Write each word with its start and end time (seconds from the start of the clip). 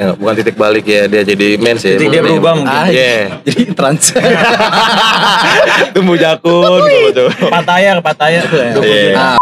Ya, 0.00 0.16
bukan 0.16 0.32
titik 0.32 0.56
balik 0.56 0.88
ya 0.88 1.04
dia 1.04 1.20
jadi 1.20 1.60
mens 1.60 1.84
ya. 1.84 2.00
Titik 2.00 2.08
dia 2.08 2.24
Mungkin 2.24 2.40
berubah 2.40 2.52
ya. 2.52 2.56
mungkin. 2.56 2.72
Ah, 2.72 2.86
Iya. 2.88 3.12
Jadi 3.46 3.62
trans. 3.76 4.04
Tumbuh 5.94 6.16
jakun 6.16 6.80
tuh. 7.12 7.28
Pataya 7.52 8.00
ke 8.00 8.02
Pataya. 8.02 8.40
Iya. 8.80 9.36
Ah. 9.36 9.38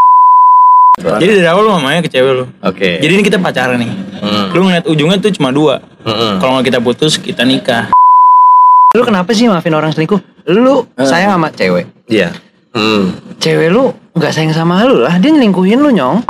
Jadi 0.98 1.38
dari 1.38 1.46
awal 1.46 1.62
lu 1.62 1.70
mamanya 1.70 2.02
ke 2.02 2.10
cewek 2.10 2.32
lu. 2.34 2.44
Oke. 2.58 2.98
Jadi 2.98 3.12
ini 3.14 3.22
kita 3.22 3.38
pacaran 3.38 3.78
nih. 3.78 3.86
Hmm. 4.18 4.50
Lu 4.50 4.66
ngeliat 4.66 4.84
ujungnya 4.90 5.22
tuh 5.22 5.30
cuma 5.30 5.54
dua. 5.54 5.78
Mm-mm. 6.02 6.42
Kalau 6.42 6.58
nggak 6.58 6.74
kita 6.74 6.78
putus, 6.82 7.22
kita 7.22 7.46
nikah. 7.46 7.94
lu 8.96 9.06
kenapa 9.06 9.30
sih 9.30 9.46
maafin 9.46 9.78
orang 9.78 9.94
selingkuh? 9.94 10.18
Lu 10.50 10.90
sayang 10.98 11.38
sama 11.38 11.54
cewek. 11.54 11.86
Iya. 12.10 12.34
Hmm. 12.74 13.14
Cewek 13.38 13.70
lu 13.70 13.94
nggak 14.18 14.34
sayang 14.34 14.50
sama 14.50 14.82
lu 14.82 15.06
lah, 15.06 15.22
dia 15.22 15.30
nyelingkuhin 15.30 15.78
lu 15.78 15.94
nyong. 15.94 16.26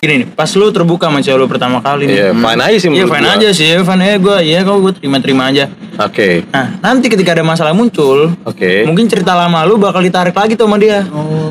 Gini 0.00 0.24
nih, 0.24 0.28
pas 0.32 0.48
lu 0.56 0.72
terbuka 0.72 1.12
sama 1.12 1.20
cewek 1.20 1.36
lu 1.36 1.44
pertama 1.44 1.84
kali 1.84 2.08
Iya, 2.08 2.32
nih. 2.32 2.40
fine 2.40 2.62
aja 2.64 2.72
sih 2.72 2.88
Iya 2.88 3.04
menurut 3.04 3.12
fine 3.12 3.20
gua. 3.22 3.36
aja 3.36 3.48
sih, 3.52 3.68
fine 3.76 4.00
aja 4.02 4.16
gue, 4.16 4.36
ya 4.48 4.58
kalau 4.64 4.78
gue 4.80 4.92
terima-terima 4.96 5.42
aja. 5.52 5.64
Oke. 6.00 6.28
Nah, 6.48 6.66
nanti 6.80 7.06
ketika 7.06 7.36
ada 7.36 7.44
masalah 7.44 7.76
muncul, 7.76 8.32
Oke. 8.42 8.88
mungkin 8.88 9.04
cerita 9.06 9.36
lama 9.36 9.60
lu 9.62 9.76
bakal 9.76 10.00
ditarik 10.00 10.32
lagi 10.32 10.56
tuh 10.56 10.64
sama 10.64 10.80
dia. 10.80 11.04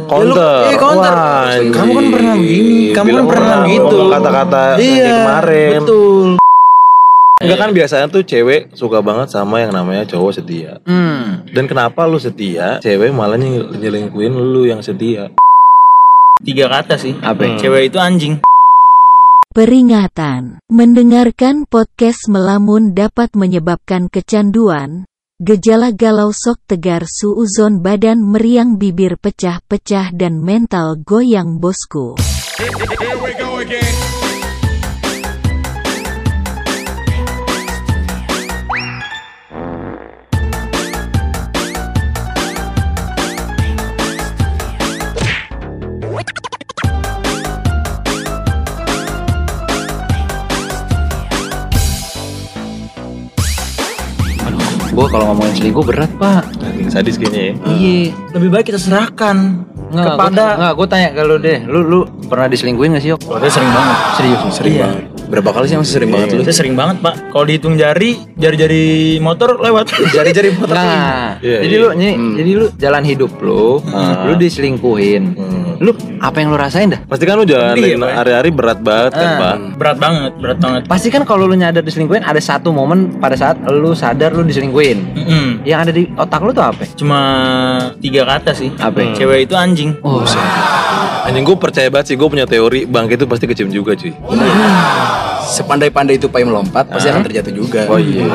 Counter. 0.10 0.66
Iya 0.66 0.78
counter. 0.82 1.14
Wah, 1.14 1.46
kamu 1.62 1.92
kan 1.94 2.06
pernah 2.10 2.34
begini, 2.34 2.90
kamu 2.90 3.10
kan 3.14 3.26
pernah 3.30 3.54
orang, 3.56 3.70
gitu. 3.70 3.98
Kata-kata 4.10 4.62
Iya, 4.82 5.14
kemarin. 5.14 5.70
Betul. 5.78 6.28
Enggak 7.40 7.58
kan 7.58 7.70
biasanya 7.72 8.06
tuh 8.10 8.22
cewek 8.26 8.74
suka 8.74 9.00
banget 9.00 9.30
sama 9.30 9.62
yang 9.62 9.72
namanya 9.72 10.04
cowok 10.04 10.32
setia. 10.36 10.82
Hmm. 10.84 11.46
Dan 11.48 11.70
kenapa 11.70 12.04
lu 12.04 12.18
setia, 12.18 12.82
cewek 12.82 13.14
malah 13.14 13.38
nyel- 13.38 13.72
nyelingkuhin 13.72 14.34
lu 14.34 14.66
yang 14.66 14.82
setia. 14.82 15.30
Tiga 16.40 16.72
kata 16.72 16.96
sih. 16.96 17.20
Apa? 17.20 17.60
Cewek 17.60 17.92
itu 17.92 18.00
anjing. 18.00 18.36
Peringatan, 19.52 20.64
mendengarkan 20.72 21.68
podcast 21.68 22.32
melamun 22.32 22.96
dapat 22.96 23.36
menyebabkan 23.36 24.08
kecanduan, 24.08 25.04
gejala 25.44 25.92
galau 25.92 26.32
sok 26.32 26.64
tegar 26.70 27.04
suuzon 27.04 27.84
badan 27.84 28.24
meriang 28.24 28.80
bibir 28.80 29.20
pecah-pecah 29.20 30.16
dan 30.16 30.40
mental 30.40 31.02
goyang 31.04 31.60
bosku. 31.60 32.16
Gua 55.00 55.08
kalau 55.08 55.32
ngomongin 55.32 55.56
selingkuh 55.56 55.86
berat, 55.88 56.12
Pak. 56.20 56.60
Anjing 56.60 56.92
sadis 56.92 57.16
kayaknya 57.16 57.40
ya. 57.40 57.54
Iya. 57.72 58.12
Lebih 58.36 58.50
baik 58.52 58.66
kita 58.68 58.80
serahkan 58.84 59.64
Nggak, 59.96 60.06
kepada 60.12 60.44
gua, 60.44 60.60
nggak, 60.60 60.74
gua 60.76 60.88
tanya 60.92 61.08
ke 61.16 61.22
lu 61.24 61.36
deh. 61.40 61.60
Lu 61.72 61.80
lu 61.88 62.00
pernah 62.28 62.52
diselingkuhin 62.52 63.00
gak 63.00 63.04
sih, 63.08 63.16
Yok? 63.16 63.24
Oh, 63.32 63.40
dia 63.40 63.48
sering 63.48 63.72
banget. 63.72 63.98
Serius? 64.20 64.40
Sering 64.52 64.76
banget. 64.76 65.04
Berapa 65.30 65.54
kali 65.54 65.66
sih 65.66 65.78
masih 65.78 65.94
sering 65.96 66.10
banget 66.10 66.28
lu? 66.34 66.42
Saya 66.42 66.58
sering 66.58 66.74
banget, 66.74 66.98
Pak. 67.00 67.30
Kalau 67.30 67.46
dihitung 67.46 67.78
jari, 67.78 68.18
jari-jari 68.34 68.84
motor 69.20 69.62
lewat. 69.62 69.94
Jari-jari 70.18 70.50
motor. 70.52 70.74
Nah, 70.74 71.38
Iya, 71.40 71.62
jadi 71.62 71.72
iya. 71.72 71.80
lu 71.80 71.88
ini, 71.94 72.10
jadi 72.36 72.52
lu 72.52 72.66
jalan 72.76 73.04
hidup 73.06 73.32
lu, 73.40 73.78
Ah. 73.88 74.26
lu 74.26 74.34
diselingkuhin. 74.36 75.24
Hmm. 75.32 75.78
Lu 75.80 75.94
apa 76.20 76.36
yang 76.36 76.50
lu 76.50 76.58
rasain 76.58 76.90
dah? 76.90 77.00
Pasti 77.06 77.24
kan 77.24 77.38
lu 77.38 77.46
jalan 77.46 77.78
Iya, 77.78 77.96
hari-hari 77.96 78.50
berat 78.50 78.82
banget 78.82 79.16
kan, 79.16 79.24
Ah. 79.24 79.38
Pak. 79.40 79.56
berat 79.78 79.98
banget, 79.98 80.32
berat 80.36 80.58
banget. 80.58 80.82
Pasti 80.90 81.08
kan 81.08 81.22
kalau 81.24 81.46
lu 81.46 81.54
nyadar 81.54 81.80
diselingkuhin 81.80 82.26
ada 82.26 82.42
satu 82.42 82.74
momen 82.74 83.16
pada 83.16 83.38
saat 83.38 83.62
lu 83.64 83.94
sadar 83.94 84.34
lu 84.34 84.44
diselingkuhin. 84.44 84.98
Mm-mm. 85.16 85.46
Yang 85.64 85.80
ada 85.80 85.92
di 85.94 86.04
otak 86.12 86.42
lu 86.42 86.52
tuh 86.52 86.66
apa? 86.66 86.84
Cuma 86.98 87.20
tiga 88.02 88.26
kata 88.26 88.52
sih. 88.52 88.74
Apa? 88.76 89.14
Cewek 89.14 89.46
itu 89.46 89.54
anjing. 89.54 89.94
Oh, 90.02 90.26
Anjing 91.30 91.46
gue 91.46 91.62
percaya 91.62 91.94
banget 91.94 92.10
sih, 92.10 92.16
gue 92.18 92.26
punya 92.26 92.50
teori 92.50 92.90
bangke 92.90 93.14
itu 93.14 93.30
pasti 93.30 93.46
kecium 93.46 93.70
juga 93.70 93.94
cuy. 93.94 94.18
Sepandai-pandai 95.50 96.22
tupai 96.22 96.46
melompat 96.46 96.86
pasti 96.86 97.10
akan 97.10 97.26
terjatuh 97.26 97.54
juga. 97.54 97.90
Oh 97.90 97.98
iya. 97.98 98.30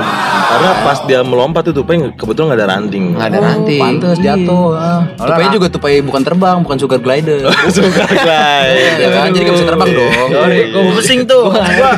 Karena 0.50 0.70
pas 0.82 0.98
dia 1.06 1.20
melompat 1.22 1.70
tuh 1.70 1.74
tupai 1.78 2.02
kebetulan 2.18 2.52
nggak 2.52 2.58
ada 2.58 2.68
ranting. 2.74 3.04
nggak 3.14 3.28
ada 3.30 3.38
ranting. 3.38 3.80
Pantes 3.80 4.18
jatuh. 4.18 4.66
Ah. 4.74 5.02
Tupai 5.14 5.46
juga 5.54 5.66
tupai 5.70 6.02
bukan 6.02 6.22
terbang, 6.26 6.56
bukan 6.66 6.76
sugar 6.76 6.98
glider. 6.98 7.46
Suka 7.74 8.04
lah. 8.04 8.66
Iya 8.66 9.08
kan? 9.14 9.26
Jadi 9.30 9.44
gak 9.46 9.54
bisa 9.54 9.66
terbang 9.66 9.90
dong. 9.94 10.28
Sorry, 10.34 10.58
gue 10.74 10.82
bau 10.82 10.94
pesing 10.98 11.20
tuh. 11.24 11.44
Gua, 11.54 11.90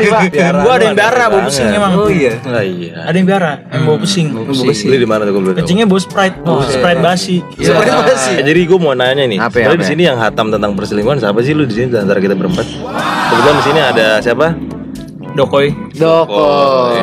gua 0.63 0.73
ada 0.77 0.85
yang 0.85 0.97
biara 0.97 1.25
bau 1.33 1.43
pesing 1.49 1.67
emang. 1.73 1.93
Oh 1.97 2.11
iya. 2.13 2.33
Oh 2.45 2.63
iya. 2.63 2.93
Ada 3.09 3.17
yang 3.17 3.27
biara, 3.27 3.53
yang 3.73 3.83
bau 3.89 3.99
pesing. 3.99 4.27
Beli 4.37 4.99
di 5.01 5.09
mana 5.09 5.25
tuh 5.25 5.33
gue 5.33 5.43
belum 5.43 5.53
tahu. 5.57 5.61
Kencingnya 5.65 5.87
bau 5.89 6.01
Sprite, 6.01 6.37
Sprite 6.69 7.01
basi. 7.01 7.41
Sih? 7.57 7.73
Eh, 8.37 8.45
jadi 8.45 8.61
gue 8.69 8.79
mau 8.79 8.93
nanya 8.93 9.25
nih, 9.25 9.39
Apa 9.41 9.57
ya, 9.59 9.73
sebenarnya 9.73 9.81
di 9.81 9.87
ya? 9.87 9.91
sini 9.91 10.03
yang 10.07 10.19
hatam 10.21 10.47
tentang 10.53 10.73
perselingkuhan 10.77 11.19
siapa 11.21 11.39
sih 11.41 11.53
lu 11.57 11.65
di 11.65 11.75
sini 11.75 11.93
antara 11.97 12.21
kita 12.21 12.35
berempat? 12.37 12.67
Kebetulan 13.33 13.57
di 13.57 13.65
sini 13.65 13.81
ada 13.81 14.07
siapa? 14.21 14.76
Dokoy. 15.37 15.67
Dokoy. 15.93 16.97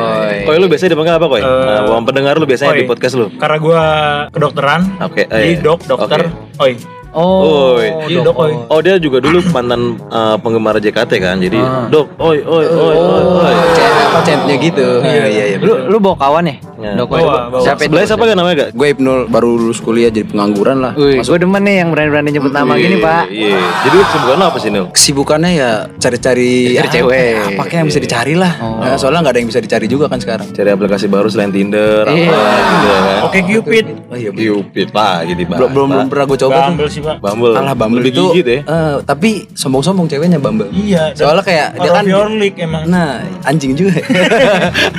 Koi 0.44 0.56
lu 0.58 0.66
biasanya 0.66 0.90
dipanggil 0.92 1.14
apa 1.14 1.26
koi? 1.26 1.38
Eh, 1.38 1.46
Nah, 1.46 1.82
uang 1.88 2.04
pendengar 2.04 2.34
lu 2.34 2.44
biasanya 2.44 2.74
Koi. 2.74 2.80
di 2.82 2.86
podcast 2.86 3.14
lu. 3.14 3.26
Karena 3.32 3.56
gua 3.56 3.82
kedokteran. 4.28 4.80
Oke, 5.00 5.22
eh, 5.24 5.54
Jadi 5.54 5.62
dok, 5.62 5.78
dokter, 5.86 6.20
oke. 6.26 6.60
oi. 6.60 6.72
Oh, 7.14 7.78
Oi. 7.78 8.10
Jadi 8.10 8.26
Dokoy. 8.26 8.50
Oh 8.66 8.82
dia 8.82 8.98
juga 8.98 9.22
dulu 9.22 9.38
mantan 9.48 9.94
eh, 10.02 10.36
penggemar 10.36 10.74
JKT 10.76 11.12
kan, 11.16 11.38
jadi 11.38 11.62
dok, 11.86 12.10
oi, 12.18 12.42
oi, 12.42 12.64
oi, 12.66 12.94
oi, 12.98 13.22
oi. 13.38 13.54
Chat 13.72 13.94
chatnya 14.26 14.54
gitu. 14.58 14.86
Iya 14.98 15.24
iya 15.24 15.44
iya. 15.54 15.56
Lu 15.62 15.86
lu 15.86 15.96
bawa 15.96 16.18
kawan 16.18 16.50
ya? 16.50 16.58
Ya. 16.84 16.92
Bawa. 17.00 17.64
Siapa 17.64 17.80
itu? 17.80 17.88
Sebelah 17.88 18.04
siapa 18.04 18.24
kan 18.24 18.36
namanya 18.36 18.56
gak? 18.60 18.70
Gue 18.76 18.92
Ibnul 18.92 19.20
baru 19.26 19.48
lulus 19.56 19.80
kuliah 19.80 20.12
jadi 20.12 20.28
pengangguran 20.28 20.84
lah. 20.84 20.92
Wih, 20.94 21.16
gue 21.18 21.38
demen 21.38 21.64
nih 21.64 21.80
yang 21.80 21.88
berani-berani 21.88 22.28
nyebut 22.30 22.52
nama 22.52 22.76
gini, 22.76 23.00
Pak. 23.00 23.24
Iya. 23.30 23.56
Jadi 23.56 23.94
lu 23.94 24.04
kesibukan 24.04 24.38
apa 24.38 24.58
sih 24.58 24.68
Nil? 24.68 24.86
Kesibukannya 24.92 25.50
ya 25.50 25.70
cari-cari 25.96 26.52
Cari 26.74 26.88
cewek. 26.90 27.56
Apa 27.56 27.62
kayak 27.64 27.80
yang 27.80 27.88
bisa 27.88 28.00
dicari 28.00 28.34
lah. 28.36 28.52
Nah, 28.60 28.96
soalnya 28.96 29.24
nggak 29.24 29.32
ada 29.32 29.40
yang 29.40 29.48
bisa 29.48 29.60
dicari 29.60 29.86
juga 29.86 30.06
kan 30.06 30.20
sekarang. 30.20 30.52
Cari 30.52 30.68
aplikasi 30.68 31.06
baru 31.08 31.26
selain 31.26 31.48
Tinder, 31.48 32.04
Iya. 32.04 32.28
apa 32.28 32.52
gitu 32.60 32.86
ya 32.86 32.98
kan? 33.00 33.18
Oke 33.24 33.38
Cupid. 33.42 33.84
Oh 34.10 34.16
iya. 34.18 34.30
Cupid 34.30 34.88
lah 34.90 35.16
gitu 35.24 35.40
Pak. 35.44 35.56
Belum 35.56 35.70
belum 35.72 35.88
belum 35.88 36.06
pernah 36.08 36.24
gue 36.26 36.38
coba 36.38 36.52
tuh. 36.52 36.64
Bumble 36.68 36.88
sih, 36.90 37.00
Pak. 37.00 37.16
Bumble. 37.18 37.54
Alah 37.54 37.74
Bumble 37.74 38.02
itu 38.04 38.24
gigit 38.30 38.46
ya. 38.46 38.58
eh, 38.64 38.94
tapi 39.02 39.30
sombong-sombong 39.54 40.04
ceweknya 40.04 40.36
Bumble. 40.36 40.68
Iya. 40.70 41.14
Soalnya 41.14 41.40
kayak 41.40 41.68
dia 41.78 41.90
kan 41.90 42.04
Your 42.04 42.28
League 42.28 42.58
emang. 42.58 42.84
Nah, 42.84 43.22
anjing 43.42 43.72
juga. 43.72 43.94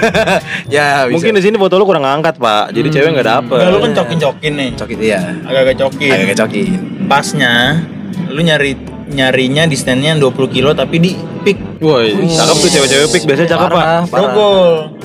ya, 0.75 1.05
bisa. 1.05 1.13
Mungkin 1.13 1.31
di 1.35 1.43
sini 1.43 1.55
foto 1.57 1.74
lu 1.77 1.85
kurang 1.85 2.05
angkat 2.07 2.39
Pak, 2.39 2.71
jadi 2.71 2.87
cewek 2.89 3.09
nggak 3.15 3.27
dapet. 3.27 3.57
Enggak, 3.57 3.71
lu 3.71 3.79
kan 3.83 3.91
cokin-cokin 4.03 4.53
nih. 4.55 4.69
cokit 4.75 4.99
iya. 5.01 5.21
Agak-agak 5.43 5.75
cokin. 5.85 6.11
Agak 6.13 6.37
cokin. 6.45 6.79
Pasnya 7.05 7.83
lu 8.31 8.41
nyari 8.41 8.94
nyarinya 9.09 9.69
di 9.69 9.77
standnya 9.77 10.17
20 10.17 10.49
kilo 10.49 10.73
tapi 10.73 10.97
di 10.97 11.11
pick 11.45 11.57
Woi, 11.83 12.15
cakep 12.31 12.55
tuh 12.55 12.69
cewek-cewek 12.71 13.07
pik 13.11 13.23
biasanya 13.27 13.49
cakep 13.51 13.69
Pak. 13.69 13.85
Rogol. 14.15 14.95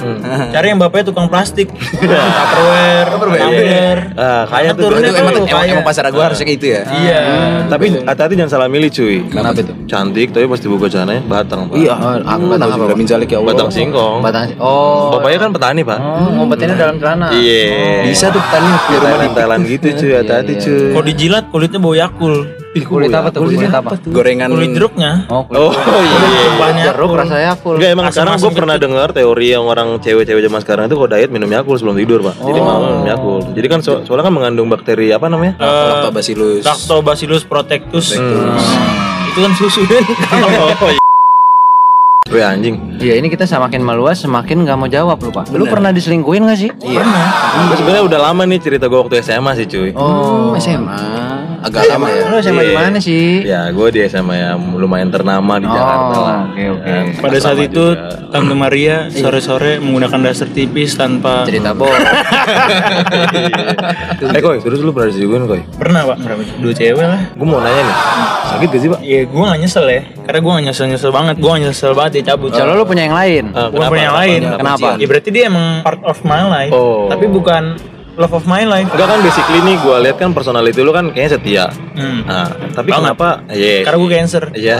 Cari 0.54 0.66
yang 0.70 0.78
bapaknya 0.78 1.10
tukang 1.10 1.26
plastik. 1.26 1.66
Tupperware, 1.66 3.08
tumbler. 3.10 3.98
Ah, 4.14 4.46
kaya 4.46 4.70
tuh. 4.72 4.86
turunnya 4.86 5.10
Itu 5.10 5.18
emang, 5.18 5.34
tuh 5.34 5.44
emang, 5.50 5.60
kaya. 5.66 5.72
emang 5.74 5.84
pasar 5.84 6.06
gua 6.14 6.30
harusnya 6.30 6.46
kayak 6.46 6.56
gitu 6.62 6.66
ya. 6.70 6.82
Iya. 6.86 7.20
Tapi 7.66 7.86
hati-hati 8.06 8.34
jangan 8.38 8.52
salah 8.54 8.68
milih 8.70 8.86
cuy. 8.86 9.26
Kenapa 9.28 9.58
itu? 9.60 9.74
Cantik 9.90 10.30
tapi 10.30 10.46
pas 10.46 10.60
dibuka 10.62 10.86
celananya 10.86 11.22
batang 11.26 11.68
Pak. 11.68 11.74
Iya, 11.74 11.92
Oh, 12.00 12.16
aku 12.22 12.44
batang 12.54 12.68
batang 12.70 12.70
apa, 12.70 12.84
apa? 12.86 12.96
Minjalik 12.96 13.28
ya 13.28 13.38
Allah. 13.42 13.50
Batang 13.50 13.70
singkong. 13.74 14.18
Batang 14.22 14.44
Oh. 14.62 15.18
Bapaknya 15.18 15.38
kan 15.42 15.50
petani 15.50 15.80
Pak. 15.82 15.98
Oh, 15.98 16.30
ngumpetinnya 16.38 16.76
dalam 16.78 16.96
celana. 17.02 17.26
Iya. 17.34 18.06
Bisa 18.06 18.30
tuh 18.30 18.40
petani 18.40 18.68
di 18.70 19.28
Thailand 19.34 19.62
gitu 19.66 19.86
cuy, 19.98 20.12
hati-hati 20.22 20.52
cuy. 20.56 20.94
Kalau 20.94 21.04
dijilat 21.04 21.44
kulitnya 21.50 21.82
bau 21.82 21.98
Yakul. 21.98 22.59
Kulit 22.70 23.10
apa 23.10 23.34
tuh? 23.34 23.42
Kulit 23.44 23.66
apa? 23.66 23.98
gorengan 23.98 24.46
Kulit 24.46 24.70
jeruknya. 24.72 25.26
Oh, 25.26 25.42
kulit. 25.42 25.58
Oh 25.58 25.74
iya. 25.74 26.50
Banyak 26.54 26.84
Jeruk 26.86 27.10
rasanya 27.18 27.48
aku. 27.52 27.68
Enggak 27.74 27.90
emang 27.90 28.06
sekarang 28.08 28.32
gue 28.32 28.46
Asam-asam 28.46 28.52
pernah 28.54 28.76
dengar 28.78 29.08
teori 29.10 29.46
yang 29.50 29.64
orang 29.66 29.98
cewek-cewek 29.98 30.42
zaman 30.46 30.60
sekarang 30.62 30.84
itu 30.86 30.94
kalau 30.94 31.10
diet 31.10 31.30
minum 31.34 31.50
Yakult 31.50 31.82
sebelum 31.82 31.98
tidur 31.98 32.22
pak. 32.22 32.38
Jadi 32.38 32.58
malam 32.62 32.80
minum 32.86 33.04
Yakult. 33.04 33.44
Jadi 33.52 33.66
kan 33.66 33.80
so- 33.82 34.02
soalnya 34.04 34.30
kan 34.30 34.34
mengandung 34.34 34.70
bakteri 34.70 35.10
apa 35.10 35.26
namanya? 35.26 35.58
Eh, 35.58 35.86
lactobacillus. 35.90 36.62
Lactobacillus 36.62 37.42
protectus. 37.42 38.14
Itu 38.14 39.38
kan 39.40 39.52
susu 39.54 39.82
kan. 39.82 40.02
Oh 40.80 40.88
iya. 40.88 40.98
Weh 42.30 42.46
anjing. 42.46 42.78
Iya, 43.02 43.18
ini 43.18 43.26
kita 43.26 43.42
semakin 43.42 43.82
meluas 43.82 44.22
semakin 44.22 44.62
nggak 44.62 44.76
mau 44.78 44.86
jawab 44.86 45.18
lu, 45.18 45.34
Pak. 45.34 45.50
Lu 45.50 45.66
pernah 45.66 45.90
diselingkuhin 45.90 46.46
gak 46.46 46.54
sih? 46.56 46.70
Iya. 46.78 47.02
Gue 47.66 47.74
sebenarnya 47.74 48.04
udah 48.06 48.20
lama 48.22 48.46
nih 48.46 48.62
cerita 48.62 48.86
gue 48.86 48.94
waktu 48.94 49.18
SMA 49.18 49.58
sih 49.58 49.66
cuy. 49.66 49.90
Oh, 49.98 50.54
SMA. 50.54 51.39
Agak 51.60 51.82
lama 51.86 52.06
ya. 52.08 52.22
Lu 52.24 52.36
SMA 52.38 52.62
di 52.62 52.66
Iya. 52.66 52.76
mana 52.76 52.98
sih? 52.98 53.24
Ya, 53.42 53.60
gue 53.68 53.86
di 53.90 54.00
SMA 54.02 54.34
yang 54.36 54.58
lumayan 54.74 55.08
ternama 55.08 55.56
di 55.56 55.66
Jakarta 55.66 56.12
Oh, 56.12 56.22
lah. 56.22 56.38
oke, 56.46 56.62
oke. 56.72 56.86
Kan, 56.86 57.04
Pada 57.20 57.38
saat 57.38 57.58
itu 57.58 57.84
juga. 57.90 58.28
Tante 58.30 58.54
Maria 58.54 58.96
sore-sore 59.08 59.76
menggunakan 59.78 60.18
daster 60.22 60.48
tipis 60.48 60.94
tanpa 60.94 61.42
Cerita 61.42 61.72
bohong. 61.72 61.90
Eh 64.30 64.40
koi, 64.40 64.58
terus 64.58 64.78
lu 64.78 64.90
pernah 64.90 65.08
diselingkuhin 65.08 65.44
koi? 65.46 65.62
pernah 65.74 66.04
pak 66.04 66.16
berapa 66.20 66.42
dua 66.58 66.72
cewek 66.72 67.02
lah 67.02 67.20
Gue 67.32 67.46
mau 67.46 67.58
nanya 67.58 67.82
nih, 67.82 67.96
sakit 68.46 68.68
gak 68.68 68.80
sih 68.80 68.88
pak? 68.88 69.00
Iya 69.00 69.20
gue 69.26 69.42
gak 69.42 69.58
nyesel 69.58 69.86
ya 69.86 70.00
Karena 70.22 70.38
gue 70.38 70.50
gak 70.52 70.64
nyesel-nyesel 70.66 71.10
banget 71.10 71.34
Gue 71.36 71.50
gak 71.50 71.62
nyesel 71.62 71.92
banget 71.92 72.10
dia 72.12 72.24
cabut 72.30 72.50
Kalau 72.50 72.72
lu 72.74 72.84
punya 72.84 73.02
yang 73.04 73.16
lain. 73.16 73.44
Ah, 73.52 73.68
Bukan 73.68 73.88
punya 73.88 74.04
yang 74.06 74.18
lain 74.18 74.40
Kenapa? 74.52 74.88
Ya 74.94 75.06
berarti 75.06 75.28
dia 75.30 75.44
emang 75.46 75.66
part 75.82 76.00
of 76.02 76.16
my 76.22 76.42
life 76.44 76.72
Oh. 76.72 77.08
Tapi 77.08 77.26
bukan 77.26 77.62
love 78.20 78.30
of 78.30 78.44
my 78.44 78.62
life 78.62 78.84
Enggak 78.86 79.08
kan 79.08 79.18
basically 79.20 79.60
nih 79.62 79.76
gue 79.76 79.96
lihat 79.98 80.16
kan 80.16 80.30
personality 80.30 80.76
lu 80.78 80.92
kan 80.92 81.08
kayaknya 81.08 81.30
setia. 81.32 81.64
hmm. 81.90 82.20
Nah, 82.22 82.46
tapi 82.70 82.88
Banget. 82.88 83.16
kenapa? 83.16 83.28
Iya. 83.48 83.76
Karena 83.82 83.96
gue 83.98 84.10
cancer 84.12 84.44
Iya. 84.52 84.76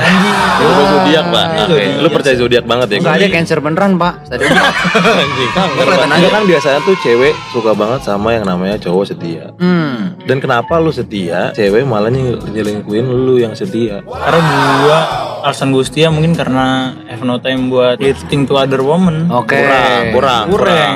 Lu 0.60 0.68
gue 0.70 0.86
zodiak 0.86 1.24
pak. 1.26 1.46
Ah, 1.46 1.66
zodiak. 1.66 1.92
Lu 1.96 2.08
percaya 2.10 2.36
zodiak 2.36 2.64
banget 2.64 2.86
ya? 2.86 2.96
Enggak 3.00 3.16
ada 3.16 3.28
cancer 3.30 3.58
beneran, 3.58 3.92
Pak. 3.96 4.14
Tadi 4.28 4.44
Anjing. 5.24 5.50
Kelihatan 5.74 6.10
aja 6.12 6.28
kan 6.30 6.42
biasanya 6.44 6.78
tuh 6.82 6.96
cewek 6.98 7.32
suka 7.50 7.72
banget 7.72 8.00
sama 8.02 8.28
yang 8.30 8.44
namanya 8.44 8.76
cowok 8.76 9.04
setia. 9.06 9.50
Hmm. 9.56 10.20
Dan 10.20 10.38
kenapa 10.38 10.76
lu 10.76 10.90
setia, 10.90 11.50
cewek 11.50 11.82
malah 11.82 12.08
nyel- 12.08 12.44
nyelingkuhin 12.44 13.02
lu 13.02 13.36
yang 13.36 13.52
setia? 13.52 14.04
Karena 14.04 14.40
gue 14.78 14.98
alasan 15.42 15.70
gue 15.70 15.80
setia 15.80 16.08
mungkin 16.08 16.32
karena 16.32 16.66
have 17.04 17.20
no 17.20 17.36
time 17.36 17.66
buat 17.66 17.96
flirting 17.96 18.44
to 18.44 18.54
other 18.54 18.80
woman 18.80 19.28
Oke. 19.28 19.56
Kurang, 19.56 20.02
kurang, 20.12 20.44
Kurang 20.48 20.94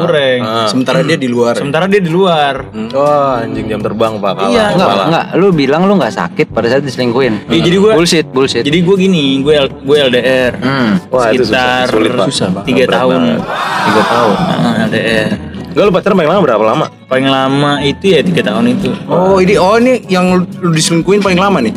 Kurang 0.00 0.38
Ah. 0.40 0.66
Sementara 0.66 1.00
dia 1.00 1.14
di 1.14 1.26
luar. 1.26 1.54
Sementara 1.54 1.84
dia 1.84 1.98
di 1.98 2.08
luar 2.08 2.70
Wah, 2.90 3.42
anjing 3.42 3.66
jam 3.66 3.80
terbang 3.80 4.16
pak. 4.16 4.32
Kalah, 4.34 4.48
Iya, 4.48 4.64
Enggak, 4.70 4.88
kalah. 4.88 5.06
enggak. 5.06 5.26
Lu 5.34 5.46
bilang 5.50 5.82
lu 5.84 5.92
enggak 5.94 6.12
sakit 6.12 6.46
pada 6.48 6.66
saat 6.66 6.82
diselingkuhin. 6.82 7.46
Iya, 7.46 7.60
jadi 7.62 7.76
gua- 7.76 7.96
bullshit, 7.96 8.26
bullshit. 8.26 8.62
Jadi 8.62 8.78
gue 8.80 8.96
gini 8.96 9.40
Gue 9.40 9.54
gue 9.60 9.96
LDR 10.00 10.52
hmm. 10.56 10.90
Wah, 11.08 11.30
itu 11.30 11.42
susah, 11.42 11.84
Sekitar 11.84 11.86
sulit 11.90 12.10
pak. 12.12 12.64
Tiga 12.64 12.84
Berat 12.84 12.94
tahun 12.96 13.20
banget. 13.20 13.42
Tiga 13.80 14.02
tahun 14.06 14.36
Ah, 14.36 14.74
LDR 14.86 15.30
Enggak 15.70 15.84
lu 15.84 15.92
pacaran 15.92 16.16
paling 16.16 16.30
lama 16.30 16.40
berapa 16.42 16.64
lama? 16.66 16.86
Paling 17.06 17.28
lama 17.28 17.72
itu 17.80 18.04
ya 18.08 18.20
tiga 18.20 18.42
tahun 18.42 18.64
itu 18.72 18.90
Oh, 19.06 19.38
ini 19.38 19.54
oh 19.54 19.76
ini 19.76 20.02
yang 20.06 20.26
lu, 20.34 20.68
diselingkuhin 20.68 21.20
paling 21.20 21.38
lama 21.38 21.58
nih. 21.60 21.74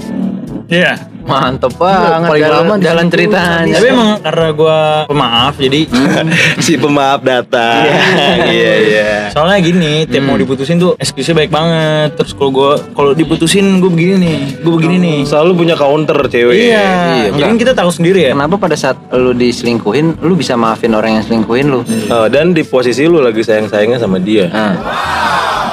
Iya 0.66 1.13
Mantep 1.24 1.74
banget. 1.80 2.30
paling 2.30 2.44
jalan, 2.44 2.64
lama 2.68 2.76
jalan 2.80 3.06
ceritanya. 3.08 3.76
Tapi 3.80 3.88
emang 3.90 4.10
karena 4.20 4.48
gue 4.52 4.80
pemaaf 5.08 5.54
Jadi 5.56 5.80
si 6.66 6.74
pemaaf 6.76 7.20
datang. 7.24 7.88
Iya, 8.44 8.74
iya. 8.84 9.12
Soalnya 9.32 9.58
gini, 9.64 10.04
tiap 10.06 10.24
mau 10.28 10.36
diputusin 10.36 10.78
tuh 10.78 10.94
excuse 11.00 11.32
baik 11.32 11.50
banget. 11.50 12.16
Terus 12.20 12.36
kalau 12.36 12.52
gua 12.52 12.72
kalau 12.94 13.12
diputusin 13.16 13.80
gue 13.80 13.90
begini 13.90 14.16
nih, 14.20 14.40
gue 14.62 14.72
begini 14.74 14.96
nih. 15.00 15.20
Selalu 15.26 15.52
punya 15.66 15.76
counter 15.80 16.18
cewek. 16.28 16.56
Iya, 16.70 16.88
jadi 17.34 17.44
kan 17.50 17.58
kita 17.58 17.74
tahu 17.74 17.90
sendiri 17.90 18.30
ya. 18.30 18.32
Kenapa 18.36 18.60
pada 18.60 18.76
saat 18.76 19.00
lu 19.16 19.32
diselingkuhin, 19.32 20.22
lu 20.22 20.34
bisa 20.36 20.60
maafin 20.60 20.94
orang 20.94 21.20
yang 21.20 21.24
selingkuhin 21.26 21.68
lu? 21.72 21.82
Eh, 21.88 22.28
dan 22.30 22.52
di 22.52 22.62
posisi 22.68 23.08
lu 23.08 23.24
lagi 23.24 23.42
sayang-sayangnya 23.42 24.00
sama 24.02 24.20
dia. 24.20 24.50
Nah, 24.52 24.76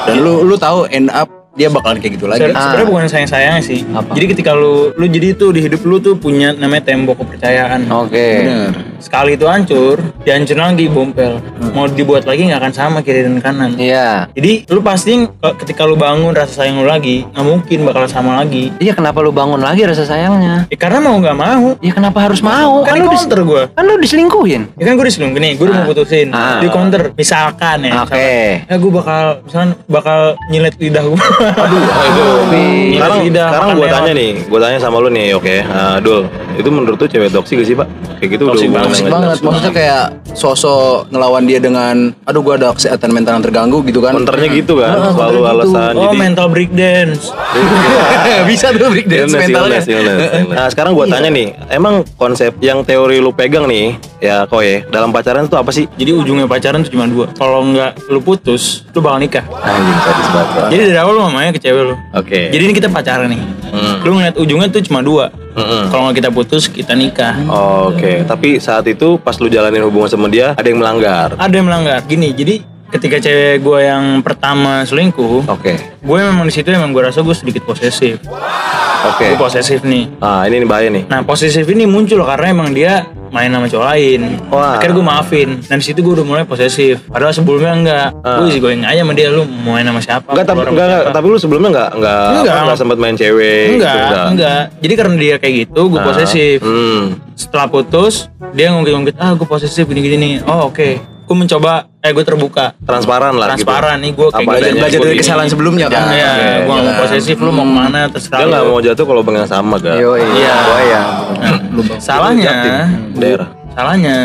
Dan 0.08 0.25
lu 0.25 0.43
lu 0.49 0.56
tahu 0.56 0.88
end 0.88 1.12
up 1.12 1.39
dia 1.52 1.67
bakalan 1.69 1.99
kayak 1.99 2.12
gitu 2.14 2.26
lagi. 2.26 2.41
Se- 2.41 2.52
Sebenarnya 2.52 2.87
bukan 2.87 3.06
sayang 3.06 3.29
sayang 3.29 3.56
sih. 3.61 3.82
Apa? 3.91 4.14
Jadi 4.14 4.26
ketika 4.29 4.52
lu 4.52 4.93
lu 4.93 5.05
jadi 5.05 5.35
itu 5.35 5.50
di 5.50 5.61
hidup 5.61 5.82
lu 5.82 5.99
tuh 5.99 6.14
punya 6.14 6.52
namanya 6.52 6.87
tembok 6.87 7.19
kepercayaan. 7.19 7.91
oke. 7.91 8.14
Bener. 8.38 8.70
Sekali 8.99 9.32
itu 9.32 9.44
hancur, 9.44 9.97
dihancurin 10.20 10.61
lagi 10.62 10.87
bompel. 10.87 11.41
Mau 11.70 11.88
dibuat 11.88 12.23
lagi 12.23 12.44
nggak 12.44 12.61
akan 12.61 12.73
sama 12.73 12.99
kiri 13.00 13.25
dan 13.25 13.41
kanan. 13.41 13.73
Iya. 13.75 14.29
Jadi 14.31 14.69
lu 14.69 14.81
pasti 14.81 15.17
ke- 15.25 15.56
ketika 15.58 15.82
lu 15.82 15.97
bangun 15.97 16.31
rasa 16.31 16.62
sayang 16.62 16.79
lu 16.79 16.87
lagi, 16.87 17.25
nggak 17.26 17.43
mungkin 17.43 17.79
bakal 17.82 18.05
sama 18.06 18.37
lagi. 18.37 18.70
Iya 18.76 18.93
kenapa 18.93 19.19
lu 19.19 19.31
bangun 19.31 19.58
lagi 19.58 19.82
rasa 19.82 20.05
sayangnya? 20.05 20.69
Ya, 20.69 20.76
karena 20.76 21.00
mau 21.00 21.17
nggak 21.17 21.35
mau. 21.35 21.75
Iya 21.79 21.93
kenapa 21.93 22.19
harus 22.23 22.38
mau? 22.41 22.85
Kan, 22.85 22.94
lu 22.94 23.05
di 23.05 23.11
dis- 23.11 23.25
counter 23.25 23.41
gue. 23.43 23.62
kan 23.73 23.82
lu 23.82 23.94
diselingkuhin. 23.96 24.62
Ya 24.76 24.85
kan 24.85 24.94
gue 24.94 25.06
diselingkuhin 25.06 25.43
nih, 25.43 25.53
udah 25.56 25.73
Ah. 25.73 25.79
mau 25.79 25.88
putusin. 25.88 26.29
Ah. 26.31 26.61
Di 26.61 26.69
counter, 26.69 27.03
misalkan 27.12 27.79
ya. 27.82 27.93
Oke. 28.00 28.14
misalkan, 28.14 28.69
Ya 28.69 28.75
gue 28.76 28.93
bakal, 28.93 29.23
misalkan 29.43 29.70
bakal 29.88 30.20
nyilet 30.46 30.75
lidah 30.76 31.03
gue. 31.03 31.19
Aduh, 31.40 31.81
itu. 31.81 32.26
Nyilet 32.50 32.98
Sekarang, 33.00 33.19
lidah, 33.22 33.48
sekarang 33.48 33.69
gue 33.70 33.81
melon. 33.81 33.94
tanya 33.94 34.12
nih, 34.12 34.31
gue 34.44 34.58
tanya 34.60 34.78
sama 34.78 34.96
lu 34.98 35.08
nih, 35.08 35.26
oke, 35.32 35.54
Ah, 35.64 35.96
Dul, 35.98 36.20
itu 36.52 36.69
menurut 36.69 36.96
tuh 36.96 37.06
cewek 37.06 37.31
toksik 37.31 37.56
gak 37.56 37.66
sih 37.66 37.75
pak? 37.75 37.88
Kayak 38.19 38.31
gitu 38.31 38.42
udah 38.44 38.52
Toksik 38.52 38.69
banget, 38.70 38.88
Toxic. 38.90 39.42
Maksudnya 39.42 39.72
kayak 39.72 40.02
sosok 40.31 41.08
ngelawan 41.08 41.42
dia 41.42 41.58
dengan 41.58 41.94
aduh 42.22 42.40
gua 42.40 42.54
ada 42.54 42.69
kesehatan 42.70 43.10
mental 43.10 43.32
yang 43.34 43.44
terganggu 43.44 43.78
gitu 43.82 43.98
kan. 43.98 44.12
Counternya 44.14 44.48
gitu 44.50 44.75
kan, 44.76 44.92
Ah, 44.92 45.10
selalu 45.10 45.38
gitu. 45.38 45.48
alasan. 45.48 45.92
Oh, 45.92 46.02
jadi 46.04 46.16
mental 46.19 46.46
breakdance. 46.48 47.22
Bisa 48.50 48.66
tuh 48.72 48.88
break 48.88 49.06
dance 49.06 49.31
Illness, 49.31 49.40
mentalnya. 49.43 49.78
illness, 49.78 49.86
illness, 49.88 50.19
illness. 50.36 50.52
Nah 50.52 50.66
sekarang 50.69 50.93
gue 50.93 51.06
tanya 51.06 51.28
nih, 51.28 51.48
emang 51.69 51.94
konsep 52.14 52.52
yang 52.60 52.82
teori 52.82 53.19
lu 53.19 53.32
pegang 53.32 53.64
nih, 53.64 53.86
ya 54.19 54.44
kok 54.44 54.60
ya, 54.60 54.84
dalam 54.86 55.10
pacaran 55.10 55.46
itu 55.46 55.56
apa 55.56 55.70
sih? 55.70 55.88
Jadi 55.90 56.10
ujungnya 56.12 56.44
pacaran 56.44 56.82
tuh 56.82 56.90
cuma 56.90 57.06
dua. 57.06 57.26
Kalau 57.32 57.64
nggak 57.64 58.08
lu 58.08 58.20
putus, 58.20 58.84
lu 58.90 59.00
bakal 59.00 59.19
nikah. 59.19 59.44
Anjing 59.56 59.98
sadis 59.98 60.28
banget. 60.28 60.48
Pak. 60.50 60.69
Jadi 60.69 60.82
dari 60.86 60.98
awal 60.98 61.12
lu 61.14 61.22
ngomongnya 61.31 61.55
ke 61.55 61.62
cewek 61.62 61.82
lu. 61.87 61.97
Oke. 62.11 62.50
Jadi 62.50 62.62
ini 62.67 62.75
kita 62.75 62.91
pacaran 62.91 63.31
nih. 63.31 63.38
Hmm. 63.71 64.03
Lu 64.03 64.19
ngeliat 64.19 64.35
ujungnya 64.35 64.67
tuh 64.67 64.82
cuma 64.82 64.99
dua. 64.99 65.31
Mm-mm. 65.50 65.91
Kalau 65.91 66.11
nggak 66.11 66.17
kita 66.23 66.31
putus, 66.31 66.67
kita 66.67 66.94
nikah. 66.94 67.35
Oke, 67.87 68.23
tapi 68.23 68.59
saat 68.59 68.87
itu 68.87 69.19
pas 69.19 69.35
lu 69.38 69.47
jalanin 69.47 69.82
hubungan 69.82 70.06
sama 70.06 70.27
dia, 70.27 70.55
ada 70.55 70.67
yang 70.67 70.79
melanggar. 70.79 71.35
Ada 71.35 71.55
yang 71.55 71.67
melanggar. 71.67 71.99
Gini, 72.06 72.31
jadi 72.31 72.62
ketika 72.91 73.19
cewek 73.19 73.59
gue 73.59 73.79
yang 73.82 74.23
pertama 74.23 74.82
selingkuh, 74.82 75.47
Oke, 75.47 75.75
gue 75.79 76.19
memang 76.19 76.47
di 76.47 76.55
situ 76.55 76.71
emang 76.71 76.91
gue 76.91 77.03
rasa 77.03 77.23
gue 77.23 77.35
sedikit 77.35 77.67
posesif. 77.67 78.23
oke. 79.06 79.27
Gue 79.27 79.38
posesif 79.38 79.82
nih. 79.82 80.23
Ah 80.23 80.47
ini 80.47 80.62
nih 80.62 80.69
bahaya 80.71 80.88
nih. 80.91 81.06
Nah 81.06 81.23
posesif 81.23 81.67
ini 81.67 81.87
muncul 81.87 82.23
karena 82.23 82.47
emang 82.50 82.71
dia 82.71 83.11
main 83.31 83.49
sama 83.49 83.67
cowok 83.67 83.87
lain. 83.94 84.21
Wah. 84.50 84.77
Akhirnya 84.77 84.94
gue 84.99 85.06
maafin. 85.06 85.49
Dan 85.62 85.79
di 85.79 85.85
situ 85.87 86.03
gue 86.03 86.15
udah 86.19 86.27
mulai 86.27 86.43
posesif. 86.43 87.06
Padahal 87.06 87.32
sebelumnya 87.32 87.73
enggak. 87.73 88.09
Ah. 88.23 88.43
Gue 88.43 88.53
sih 88.53 88.61
gue 88.61 88.71
aja 88.77 89.00
sama 89.00 89.12
dia 89.15 89.31
lu 89.31 89.47
mau 89.47 89.79
main 89.79 89.87
sama 89.87 90.00
siapa? 90.03 90.29
Enggak, 90.35 90.47
tapi 90.47 90.61
enggak, 90.67 90.87
enggak, 90.87 91.03
tapi 91.15 91.27
lu 91.27 91.38
sebelumnya 91.38 91.71
enggak 91.71 91.91
enggak 91.97 92.25
Enggak. 92.31 92.59
enggak 92.61 92.79
sempat 92.79 92.99
main 92.99 93.15
cewek 93.17 93.65
enggak, 93.79 93.94
gitu, 93.94 94.17
enggak, 94.35 94.62
Jadi 94.82 94.93
karena 94.99 95.15
dia 95.17 95.35
kayak 95.38 95.55
gitu, 95.67 95.81
gue 95.88 96.00
Ah, 96.00 96.06
posesif. 96.06 96.56
Hmm. 96.61 97.05
Setelah 97.38 97.67
putus, 97.71 98.15
dia 98.53 98.75
ngungkit-ngungkit, 98.75 99.17
ah 99.17 99.32
gue 99.32 99.47
posesif 99.49 99.87
gini-gini 99.87 100.17
nih. 100.19 100.35
Oh 100.44 100.69
oke. 100.69 101.00
Gue 101.31 101.38
mencoba, 101.38 101.87
eh 102.03 102.11
gue 102.11 102.27
terbuka. 102.27 102.75
Transparan 102.82 103.38
lah 103.38 103.55
Transparan 103.55 104.03
nih 104.03 104.11
gitu. 104.11 104.19
gue 104.19 104.29
kayak 104.35 104.43
Apa 104.43 104.50
gini. 104.50 104.59
adanya. 104.59 104.81
Belajar 104.82 104.99
Gua 104.99 105.06
dari 105.06 105.15
gini. 105.15 105.23
kesalahan 105.23 105.49
sebelumnya 105.49 105.87
kan. 105.87 106.03
Iya, 106.11 106.27
Oke, 106.27 106.43
gue 106.43 106.67
mau 106.67 106.79
jalan. 106.82 106.94
posesif, 106.99 107.37
lu 107.38 107.50
mau 107.53 107.62
ke 107.62 107.71
mana 107.71 108.00
terserah. 108.11 108.35
Dia 108.35 108.47
enggak 108.50 108.61
lu. 108.61 108.69
mau 108.69 108.81
jatuh 108.82 109.05
kalau 109.06 109.23
yang 109.31 109.47
sama 109.47 109.77
kan. 109.79 109.94
Yo, 109.94 110.11
iya. 110.19 110.55
Gua 110.61 110.81
ya. 110.82 111.03
Salahnya, 112.03 112.55
Daerah. 113.15 113.49
salahnya. 113.71 114.17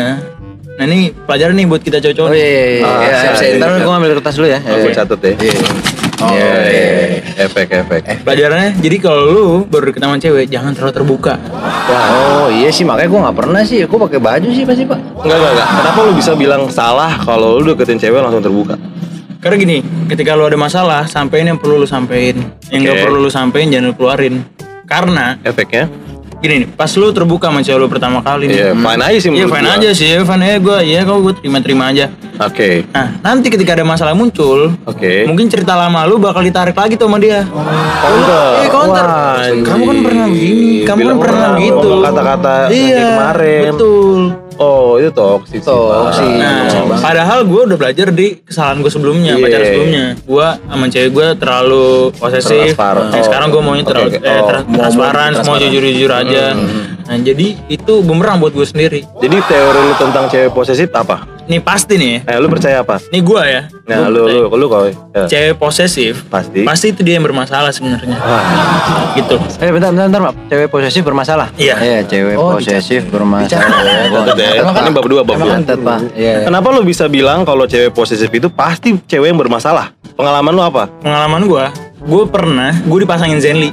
Nah 0.76 0.84
ini 0.84 0.98
pelajaran 1.14 1.54
nih 1.54 1.66
buat 1.70 1.80
kita 1.80 1.98
cocok. 2.02 2.26
Oh 2.26 2.34
iya, 2.34 2.42
iya, 2.42 2.66
iya. 2.74 2.82
Ah, 2.82 2.98
Iya, 2.98 3.14
siap, 3.14 3.22
iya. 3.22 3.38
siap. 3.38 3.60
Ntar 3.62 3.68
gua 3.78 3.92
ngambil 3.94 4.10
kertas 4.18 4.34
dulu 4.34 4.46
ya. 4.50 4.58
Aku 4.58 4.76
Iya. 4.82 4.94
catat 4.98 5.20
ya. 5.22 5.32
Oh, 6.16 6.32
Iya, 6.32 6.48
oke. 6.48 6.70
iya. 6.72 7.44
Efek, 7.44 7.68
efek. 7.68 8.02
Pelajarannya, 8.24 8.80
jadi 8.80 8.96
kalau 8.96 9.22
lu 9.28 9.44
baru 9.68 9.92
deket 9.92 10.00
sama 10.00 10.16
cewek, 10.16 10.48
jangan 10.48 10.72
terlalu 10.72 10.94
terbuka. 10.96 11.34
Oh 11.86 12.48
iya 12.48 12.72
sih 12.72 12.88
makanya 12.88 13.08
gua 13.12 13.20
nggak 13.28 13.36
pernah 13.36 13.60
sih. 13.60 13.84
Gua 13.84 14.08
pakai 14.08 14.20
baju 14.20 14.48
sih 14.48 14.64
pasti 14.64 14.88
pak. 14.88 14.96
Enggak, 14.96 15.36
enggak, 15.36 15.52
enggak. 15.52 15.68
Kenapa 15.76 15.98
lu 16.00 16.12
bisa 16.16 16.32
bilang 16.32 16.62
salah 16.72 17.12
kalau 17.20 17.60
lu 17.60 17.76
deketin 17.76 18.00
cewek 18.00 18.20
langsung 18.20 18.40
terbuka? 18.40 18.80
Karena 19.36 19.56
gini, 19.60 19.76
ketika 20.08 20.32
lu 20.32 20.48
ada 20.48 20.56
masalah, 20.56 21.04
sampein 21.04 21.46
yang 21.46 21.60
perlu 21.60 21.78
lu 21.78 21.86
sampein. 21.86 22.34
Yang 22.72 22.80
Oke. 22.82 22.88
gak 22.88 22.98
perlu 23.04 23.18
lu 23.20 23.30
sampein, 23.30 23.68
jangan 23.68 23.92
lu 23.92 23.94
keluarin. 23.94 24.34
Karena, 24.88 25.36
Efeknya? 25.44 25.86
Gini 26.46 26.54
nih, 26.62 26.68
pas 26.70 26.86
lu 26.88 27.10
terbuka 27.10 27.50
sama 27.50 27.60
cewek 27.60 27.76
lu 27.76 27.88
pertama 27.90 28.22
kali 28.22 28.46
nih. 28.46 28.54
Iya, 28.56 28.70
fine 28.72 29.02
aja 29.02 29.18
sih 29.18 29.30
Iya 29.32 29.46
fine 29.46 29.66
gua. 29.66 29.76
aja 29.76 29.90
sih, 29.90 30.08
fine 30.16 30.44
aja 30.44 30.56
gue, 30.56 30.78
iya 30.86 31.00
kau 31.02 31.18
gue 31.20 31.34
terima-terima 31.34 31.90
aja. 31.90 32.06
Oke. 32.38 32.86
Nah, 32.88 33.18
nanti 33.20 33.50
ketika 33.50 33.74
ada 33.74 33.82
masalah 33.82 34.14
muncul, 34.14 34.70
Oke. 34.84 35.26
mungkin 35.26 35.50
cerita 35.50 35.74
lama 35.74 36.06
lu 36.06 36.16
bakal 36.16 36.40
ditarik 36.40 36.72
lagi 36.72 36.94
tuh 36.94 37.10
sama 37.10 37.18
dia. 37.18 37.42
Counter. 37.42 38.46
Iya, 38.56 38.68
counter. 38.70 39.04
Wah, 39.04 39.42
Kamu 39.66 39.82
kan 39.82 39.96
pernah 40.00 40.26
begini, 40.28 40.86
kamu 40.86 41.00
kan 41.02 41.16
pernah 41.18 41.48
ngomong 41.58 42.00
Kata-kata 42.00 42.54
Iya, 42.70 43.04
kemarin. 43.10 43.62
betul. 43.74 44.20
Oh, 44.58 44.96
itu 44.96 45.10
toxic 45.10 45.58
sih. 45.58 45.60
Toxic. 45.62 46.28
Nah, 46.32 46.64
padahal 46.98 47.44
gue 47.44 47.60
udah 47.66 47.76
belajar 47.76 48.08
di 48.08 48.40
kesalahan 48.40 48.78
gue 48.78 48.88
sebelumnya, 48.88 49.32
Iya. 49.34 49.42
pacar 49.42 49.60
sebelumnya. 49.62 50.04
Gue 50.18 50.46
sama 50.62 50.86
cewek 50.86 51.10
gue 51.10 51.26
terlalu 51.36 51.86
posesif. 52.12 52.72
Nah, 52.74 53.12
Oh. 53.12 53.22
sekarang 53.22 53.48
gue 53.48 53.60
maunya 53.60 53.82
Oke, 53.82 53.90
terlalu 53.90 54.08
oke. 54.08 54.18
eh, 54.18 54.26
Oh, 54.26 54.36
mau- 54.36 54.48
transparan, 54.48 54.64
mau 54.72 54.90
semua 54.90 55.12
transparan. 55.12 55.60
jujur-jujur 55.62 56.10
aja. 56.10 56.44
Nah, 57.06 57.16
jadi 57.16 57.54
itu 57.66 57.92
bumerang 58.00 58.36
buat 58.36 58.50
gue 58.50 58.62
sendiri. 58.62 59.06
Jadi 59.16 59.36
teori 59.40 59.80
lu 59.80 59.94
tentang 59.94 60.26
cewek 60.26 60.50
posesif 60.50 60.90
apa? 60.90 61.22
Nih 61.46 61.62
pasti 61.62 61.94
nih, 61.94 62.26
ya. 62.26 62.34
Eh, 62.34 62.36
lu 62.36 62.50
percaya 62.50 62.82
apa? 62.82 62.98
nih 63.06 63.22
gue 63.22 63.38
ya. 63.40 63.62
Nah, 63.86 63.96
Gua 63.96 64.08
lu 64.08 64.18
percaya. 64.20 64.42
lu 64.42 64.56
lu 64.56 64.66
kau. 64.66 64.82
Ya. 64.82 64.94
Cewek 65.24 65.54
posesif, 65.56 66.26
Pasti. 66.26 66.66
pasti 66.66 66.86
itu 66.90 67.00
dia 67.00 67.14
yang 67.14 67.22
bermasalah 67.22 67.70
sebenarnya. 67.70 68.18
Wah, 68.18 68.42
Gitu. 69.14 69.38
Eh 69.56 69.70
bentar 69.70 69.94
bentar 69.94 70.06
bentar 70.06 70.22
Pak. 70.24 70.34
Cewek 70.48 70.68
posesif 70.68 71.02
bermasalah. 71.02 71.48
Iya. 71.56 71.74
Iya 71.78 71.98
cewek 72.04 72.34
Oh, 72.34 72.52
posesif 72.52 73.06
bermasalah. 73.06 74.10
catat 74.10 74.34
deh. 74.34 74.50
Ini 74.58 74.90
bab 74.90 75.06
dua, 75.06 75.22
bab 75.22 75.38
dua. 75.38 75.54
pak. 75.62 75.98
Iya. 76.12 76.44
Kenapa 76.44 76.66
lu 76.68 76.82
bisa 76.82 77.06
bilang 77.06 77.46
kalau 77.46 77.62
cewek 77.64 77.94
posesif 77.94 78.26
itu 78.28 78.50
pasti 78.50 78.98
cewek 79.00 79.30
yang 79.30 79.38
bermasalah? 79.38 79.94
Pengalaman 80.12 80.50
lu 80.50 80.60
apa? 80.60 80.90
Pengalaman 80.98 81.46
gue, 81.46 81.64
gue 82.06 82.22
pernah 82.30 82.72
gue 82.72 82.98
dipasangin 83.02 83.38
Zenly. 83.42 83.70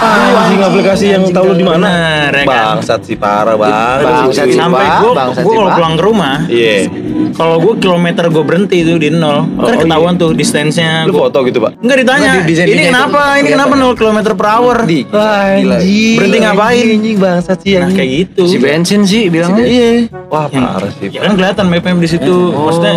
Anjing 0.00 0.60
aplikasi 0.60 1.12
yang 1.12 1.24
tahu 1.32 1.52
lu 1.52 1.54
di 1.56 1.64
mana? 1.64 1.88
Ya 2.28 2.44
kan? 2.44 2.46
Bangsat 2.46 3.00
sih 3.08 3.16
parah 3.16 3.56
banget. 3.56 4.04
Bangsat 4.04 4.46
Sampai 4.52 4.86
gue 5.00 5.12
gue 5.16 5.54
kalau 5.56 5.70
pulang 5.72 5.94
ke 5.96 6.02
rumah, 6.04 6.36
Iya. 6.46 6.88
Kalau 7.34 7.56
gue 7.60 7.74
kilometer 7.78 8.28
gue 8.28 8.44
berhenti 8.44 8.82
tuh 8.82 8.96
di 8.96 9.08
nol, 9.10 9.46
kan 9.58 9.74
oh 9.74 9.80
ketahuan 9.80 10.14
tuh 10.16 10.30
distance-nya. 10.32 11.04
Lu 11.08 11.14
Gua- 11.14 11.28
foto 11.28 11.44
gitu, 11.46 11.58
Pak? 11.60 11.80
Enggak 11.80 11.96
ditanya. 12.02 12.30
Di- 12.42 12.46
di 12.46 12.54
ini 12.56 12.72
itu 12.72 12.90
kenapa? 12.90 13.20
Ini 13.40 13.48
kenapa 13.52 13.74
0 13.76 13.94
km 13.94 14.18
per 14.34 14.46
hour? 14.46 14.76
Di. 14.86 15.00
Gila. 15.06 15.78
Berhenti 16.16 16.38
ngapain? 16.40 16.84
Anjing 16.90 17.18
bangsat 17.18 17.58
sih 17.62 17.72
Nah, 17.80 17.90
kayak 17.90 18.10
gitu. 18.12 18.42
Si 18.46 18.56
bensin 18.60 19.00
sih 19.06 19.22
bilangnya. 19.32 19.64
Iya. 19.64 19.90
Wah, 20.28 20.46
parah 20.46 20.90
sih. 21.00 21.08
Ya 21.10 21.24
kan 21.24 21.32
kelihatan 21.34 21.64
map 21.66 21.86
di 21.86 22.08
situ. 22.08 22.34
Maksudnya 22.52 22.94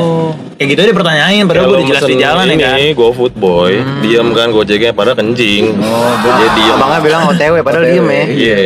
kayak 0.59 0.67
gitu 0.69 0.79
aja 0.85 0.93
pertanyain 0.93 1.43
padahal 1.43 1.65
gue 1.65 1.77
udah 1.81 1.87
jelas 1.89 2.03
di 2.05 2.15
jalan 2.19 2.45
ya 2.45 2.57
kan. 2.59 2.75
Ini 2.77 2.91
go 2.93 3.09
food 3.11 3.33
boy, 3.35 3.73
diam 4.03 4.31
kan 4.31 4.53
gojeknya 4.53 4.91
pada 4.93 5.17
kencing. 5.17 5.75
Oh, 5.81 6.13
Jadi 6.23 6.47
diam. 6.61 6.77
Abangnya 6.77 6.99
bilang 7.01 7.21
OTW 7.31 7.53
padahal 7.63 7.83
diem 7.87 8.07
ya. 8.07 8.23
Iya. 8.27 8.57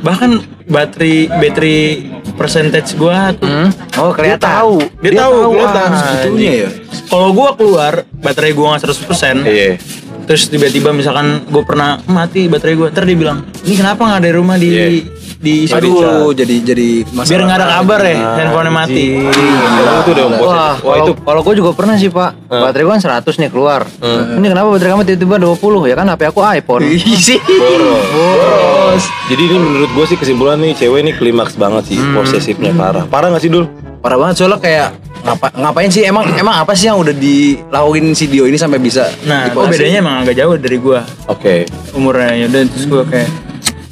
Bahkan 0.00 0.30
baterai 0.66 1.30
battery 1.30 1.78
percentage 2.36 2.94
gua 2.94 3.32
tuh 3.32 3.44
Hmm? 3.44 3.68
Oh 3.96 4.12
kelihatan. 4.12 4.44
tahu. 4.44 4.76
dia, 5.00 5.10
tahu 5.18 5.36
kelihatan. 5.50 5.88
Segitunya 5.90 6.52
ya. 6.54 6.68
Kalau 7.06 7.28
gua 7.32 7.50
keluar 7.52 7.92
baterai 8.14 8.52
gua 8.52 8.66
nggak 8.70 8.82
100%, 8.84 9.36
Iya. 9.42 9.80
terus 10.24 10.46
tiba-tiba 10.46 10.90
misalkan 10.90 11.42
gua 11.46 11.62
pernah 11.62 11.88
mati 12.04 12.44
baterai 12.44 12.74
gua, 12.74 12.88
ntar 12.88 13.02
dia 13.02 13.14
bilang, 13.14 13.42
"Ini 13.60 13.74
kenapa 13.74 14.04
nggak 14.04 14.20
ada 14.20 14.30
rumah 14.32 14.56
di 14.56 14.68
Iya. 14.68 14.88
di 15.36 15.68
Aduh, 15.68 16.32
jadi 16.32 16.64
jadi 16.64 16.88
masalah. 17.06 17.28
biar 17.28 17.40
nggak 17.42 17.58
ada 17.58 17.68
kabar 17.74 18.00
ya 18.02 18.16
handphonenya 18.36 18.72
mati." 18.74 19.06
Emang 19.20 19.96
itu 20.00 20.10
udah 20.10 20.24
Wah. 20.26 20.40
Wah, 20.42 20.74
kalau 20.76 20.96
itu 20.98 21.12
kalau 21.18 21.40
gue 21.42 21.54
juga 21.54 21.70
pernah 21.72 21.94
sih 21.94 22.08
pak. 22.08 22.30
Baterai 22.48 22.82
gue 22.82 22.92
kan 22.92 23.02
100 23.02 23.36
nih 23.36 23.48
keluar. 23.48 23.84
Ini 24.00 24.46
kenapa 24.46 24.68
baterai 24.68 24.92
kamu 24.92 25.04
tiba-tiba 25.06 25.36
20 25.38 25.56
ya 25.84 25.94
kan 25.94 26.06
HP 26.06 26.22
aku 26.26 26.40
iPhone. 26.42 26.84
boros. 26.84 28.75
Jadi 29.26 29.42
ini 29.42 29.56
menurut 29.58 29.90
gue 29.90 30.04
sih 30.06 30.18
kesimpulan 30.18 30.56
nih 30.62 30.72
cewek 30.78 31.00
ini 31.02 31.12
klimaks 31.16 31.58
banget 31.58 31.90
sih, 31.90 31.98
posesifnya 32.14 32.70
parah. 32.76 33.04
Parah 33.06 33.28
gak 33.34 33.42
sih 33.42 33.50
Dul? 33.50 33.66
Parah 33.98 34.18
banget 34.20 34.38
soalnya 34.38 34.58
kayak 34.62 34.88
ngapa, 35.26 35.46
ngapain 35.58 35.90
sih 35.90 36.06
emang 36.06 36.24
emang 36.38 36.54
apa 36.62 36.72
sih 36.78 36.86
yang 36.86 37.02
udah 37.02 37.10
dilakuin 37.10 38.14
si 38.14 38.30
Dio 38.30 38.46
ini 38.46 38.54
sampai 38.54 38.78
bisa 38.78 39.10
Nah, 39.26 39.50
gua 39.50 39.66
bedanya 39.66 39.98
emang 39.98 40.16
agak 40.22 40.38
jauh 40.38 40.54
dari 40.54 40.78
gua 40.78 41.02
Oke. 41.26 41.66
umurnya 41.90 42.46
yaudah 42.46 42.62
terus 42.70 42.86
gua 42.86 43.02
kayak 43.02 43.26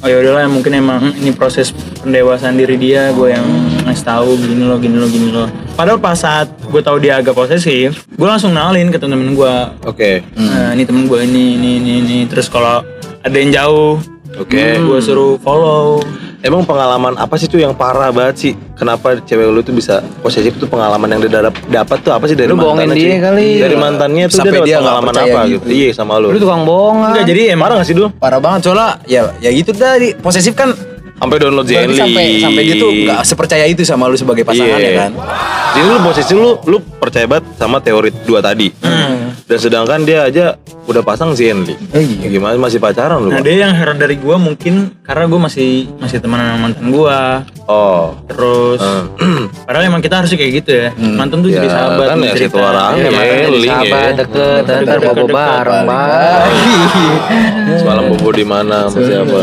oh 0.05 0.07
ya 0.07 0.21
udahlah 0.21 0.45
mungkin 0.47 0.71
emang 0.77 1.01
hmm, 1.01 1.19
ini 1.19 1.31
proses 1.33 1.73
pendewasaan 2.05 2.53
diri 2.61 2.77
dia 2.77 3.09
gue 3.09 3.33
yang 3.33 3.41
ngasih 3.89 4.05
tahu 4.05 4.37
gini 4.37 4.61
loh 4.61 4.77
gini 4.77 4.95
loh 5.01 5.09
gini 5.09 5.33
loh 5.33 5.49
padahal 5.73 5.97
pas 5.97 6.13
saat 6.13 6.45
gue 6.61 6.77
tahu 6.77 7.01
dia 7.01 7.17
agak 7.17 7.33
posesif 7.33 8.05
gue 8.05 8.27
langsung 8.29 8.53
kenalin 8.53 8.93
ke 8.93 9.01
temen-temen 9.01 9.33
gue 9.33 9.55
Oke. 9.89 10.21
nah, 10.37 10.77
ini 10.77 10.85
temen 10.85 11.09
gue 11.09 11.25
ini 11.25 11.57
ini 11.57 11.69
ini 11.81 11.91
ini 12.05 12.17
terus 12.29 12.53
kalau 12.53 12.85
ada 13.25 13.33
yang 13.33 13.49
jauh 13.49 13.97
Oke. 14.35 14.77
gue 14.77 14.99
suruh 14.99 15.39
follow 15.39 16.03
Emang 16.45 16.61
pengalaman 16.61 17.17
apa 17.17 17.41
sih 17.41 17.49
tuh 17.49 17.57
yang 17.57 17.73
parah 17.73 18.13
banget 18.13 18.35
sih? 18.37 18.53
Kenapa 18.77 19.17
cewek 19.17 19.49
lu 19.49 19.65
tuh 19.65 19.73
bisa 19.73 20.05
posesif 20.21 20.53
tuh 20.61 20.69
pengalaman 20.69 21.09
yang 21.09 21.25
dia 21.25 21.41
dapat 21.49 21.97
tuh 22.05 22.13
apa 22.13 22.29
sih 22.29 22.37
dari 22.37 22.53
Lu 22.53 22.53
bohongin 22.53 22.85
mantannya? 22.85 23.01
dia 23.01 23.17
kali. 23.17 23.49
Dari 23.57 23.75
mantannya 23.75 24.23
tuh 24.29 24.37
Sampai 24.37 24.51
dia 24.51 24.59
dapat 24.61 24.67
dia 24.69 24.77
pengalaman 24.77 25.13
apa 25.15 25.39
gitu. 25.49 25.65
gitu? 25.65 25.67
Iya 25.73 25.89
sama 25.97 26.21
lu. 26.21 26.29
Lu 26.29 26.37
tukang 26.37 26.61
bohong 26.61 26.97
enggak 27.01 27.25
jadi 27.25 27.41
emang 27.57 27.65
Parah 27.65 27.81
gak 27.81 27.87
sih 27.89 27.95
Dul? 27.97 28.09
parah 28.13 28.37
banget 28.37 28.59
soalnya 28.61 29.01
ya 29.09 29.33
ya 29.41 29.49
gitu 29.49 29.73
tadi 29.73 30.13
posesif 30.13 30.53
kan 30.53 30.69
Sampai 31.15 31.37
download 31.37 31.63
Zenly. 31.65 31.95
sampai 31.95 32.25
sampai 32.37 32.61
dia 32.63 32.75
tuh 32.75 32.91
nggak 32.93 33.21
sepercaya 33.23 33.65
itu 33.65 33.81
sama 33.81 34.05
lu 34.05 34.15
sebagai 34.15 34.43
pasangan 34.43 34.75
Iya. 34.75 34.85
ya 34.85 34.93
kan 34.99 35.11
Jadi 35.73 35.85
lu 35.85 35.97
posesif 36.01 36.35
lu 36.35 36.51
lu 36.65 36.77
percaya 36.93 37.25
banget 37.25 37.45
sama 37.55 37.79
teori 37.79 38.11
dua 38.23 38.39
tadi. 38.39 38.71
Dan 39.45 39.57
sedangkan 39.57 40.01
dia 40.01 40.23
aja 40.23 40.57
udah 40.83 41.01
pasang 41.01 41.31
Zenly. 41.31 41.75
Oh 41.89 41.97
iya. 41.97 42.27
Gimana 42.27 42.55
masih 42.57 42.77
pacaran 42.77 43.19
lu? 43.19 43.29
nah 43.29 43.39
dia 43.39 43.61
yang 43.61 43.73
heran 43.73 43.95
dari 43.95 44.15
gue 44.15 44.35
mungkin 44.35 44.73
karena 45.01 45.23
gue 45.25 45.39
masih 45.39 45.69
masih 45.97 46.17
temenan 46.17 46.45
sama 46.47 46.59
mantan 46.63 46.85
gue 46.89 47.19
Oh. 47.65 48.13
terus 48.25 48.77
padahal 49.59 49.85
emang 49.87 49.97
kita 49.99 50.21
harusnya 50.21 50.37
kayak 50.37 50.53
gitu 50.55 50.71
ya 50.75 50.89
mantan 50.93 51.41
tuh 51.41 51.49
jadi 51.49 51.65
Ya, 51.65 51.73
sahabat 51.73 52.05
kan 52.05 52.17
ya 52.19 52.29
cerita. 52.29 52.45
situ 52.45 52.57
orang 52.59 52.91
Iya, 52.93 53.01
ya, 53.01 53.09
jadi 53.09 53.57
ya. 53.57 53.65
Sahabat 53.65 54.11
deket, 54.15 54.63
ntar 54.85 54.97
bobo 55.01 55.25
bareng 55.27 55.81
pak. 55.83 56.45
Semalam 57.75 58.03
bobo 58.07 58.29
di 58.31 58.45
mana 58.45 58.77
sama 58.85 59.01
siapa? 59.01 59.41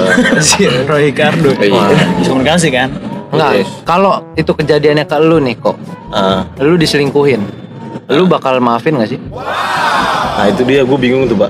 Roy 0.84 1.10
Ricardo 1.10 1.50
Iya. 1.68 1.86
bisa 2.18 2.28
komunikasi 2.30 2.68
kan 2.70 2.90
Enggak. 3.32 3.48
Oke. 3.48 3.60
Kalau 3.88 4.12
itu 4.36 4.52
kejadiannya 4.52 5.08
ke 5.08 5.16
lu 5.16 5.40
nih 5.40 5.56
kok, 5.56 5.72
Ah, 6.12 6.44
lu 6.60 6.76
diselingkuhin, 6.76 7.40
lu 8.12 8.28
bakal 8.28 8.60
maafin 8.60 9.00
gak 9.00 9.08
sih? 9.08 9.20
nah 10.32 10.44
itu 10.48 10.60
dia 10.68 10.84
gue 10.84 10.98
bingung 11.00 11.24
tuh, 11.24 11.40
Pak. 11.40 11.48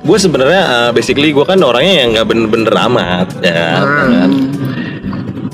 Gue 0.00 0.16
sebenarnya 0.16 0.62
uh, 0.64 0.90
basically 0.96 1.28
gue 1.28 1.44
kan 1.44 1.60
orangnya 1.60 1.94
yang 2.00 2.16
nggak 2.16 2.24
bener-bener 2.24 2.72
amat, 2.88 3.28
ya 3.44 3.52
kan? 3.52 3.84
kan? 3.84 4.30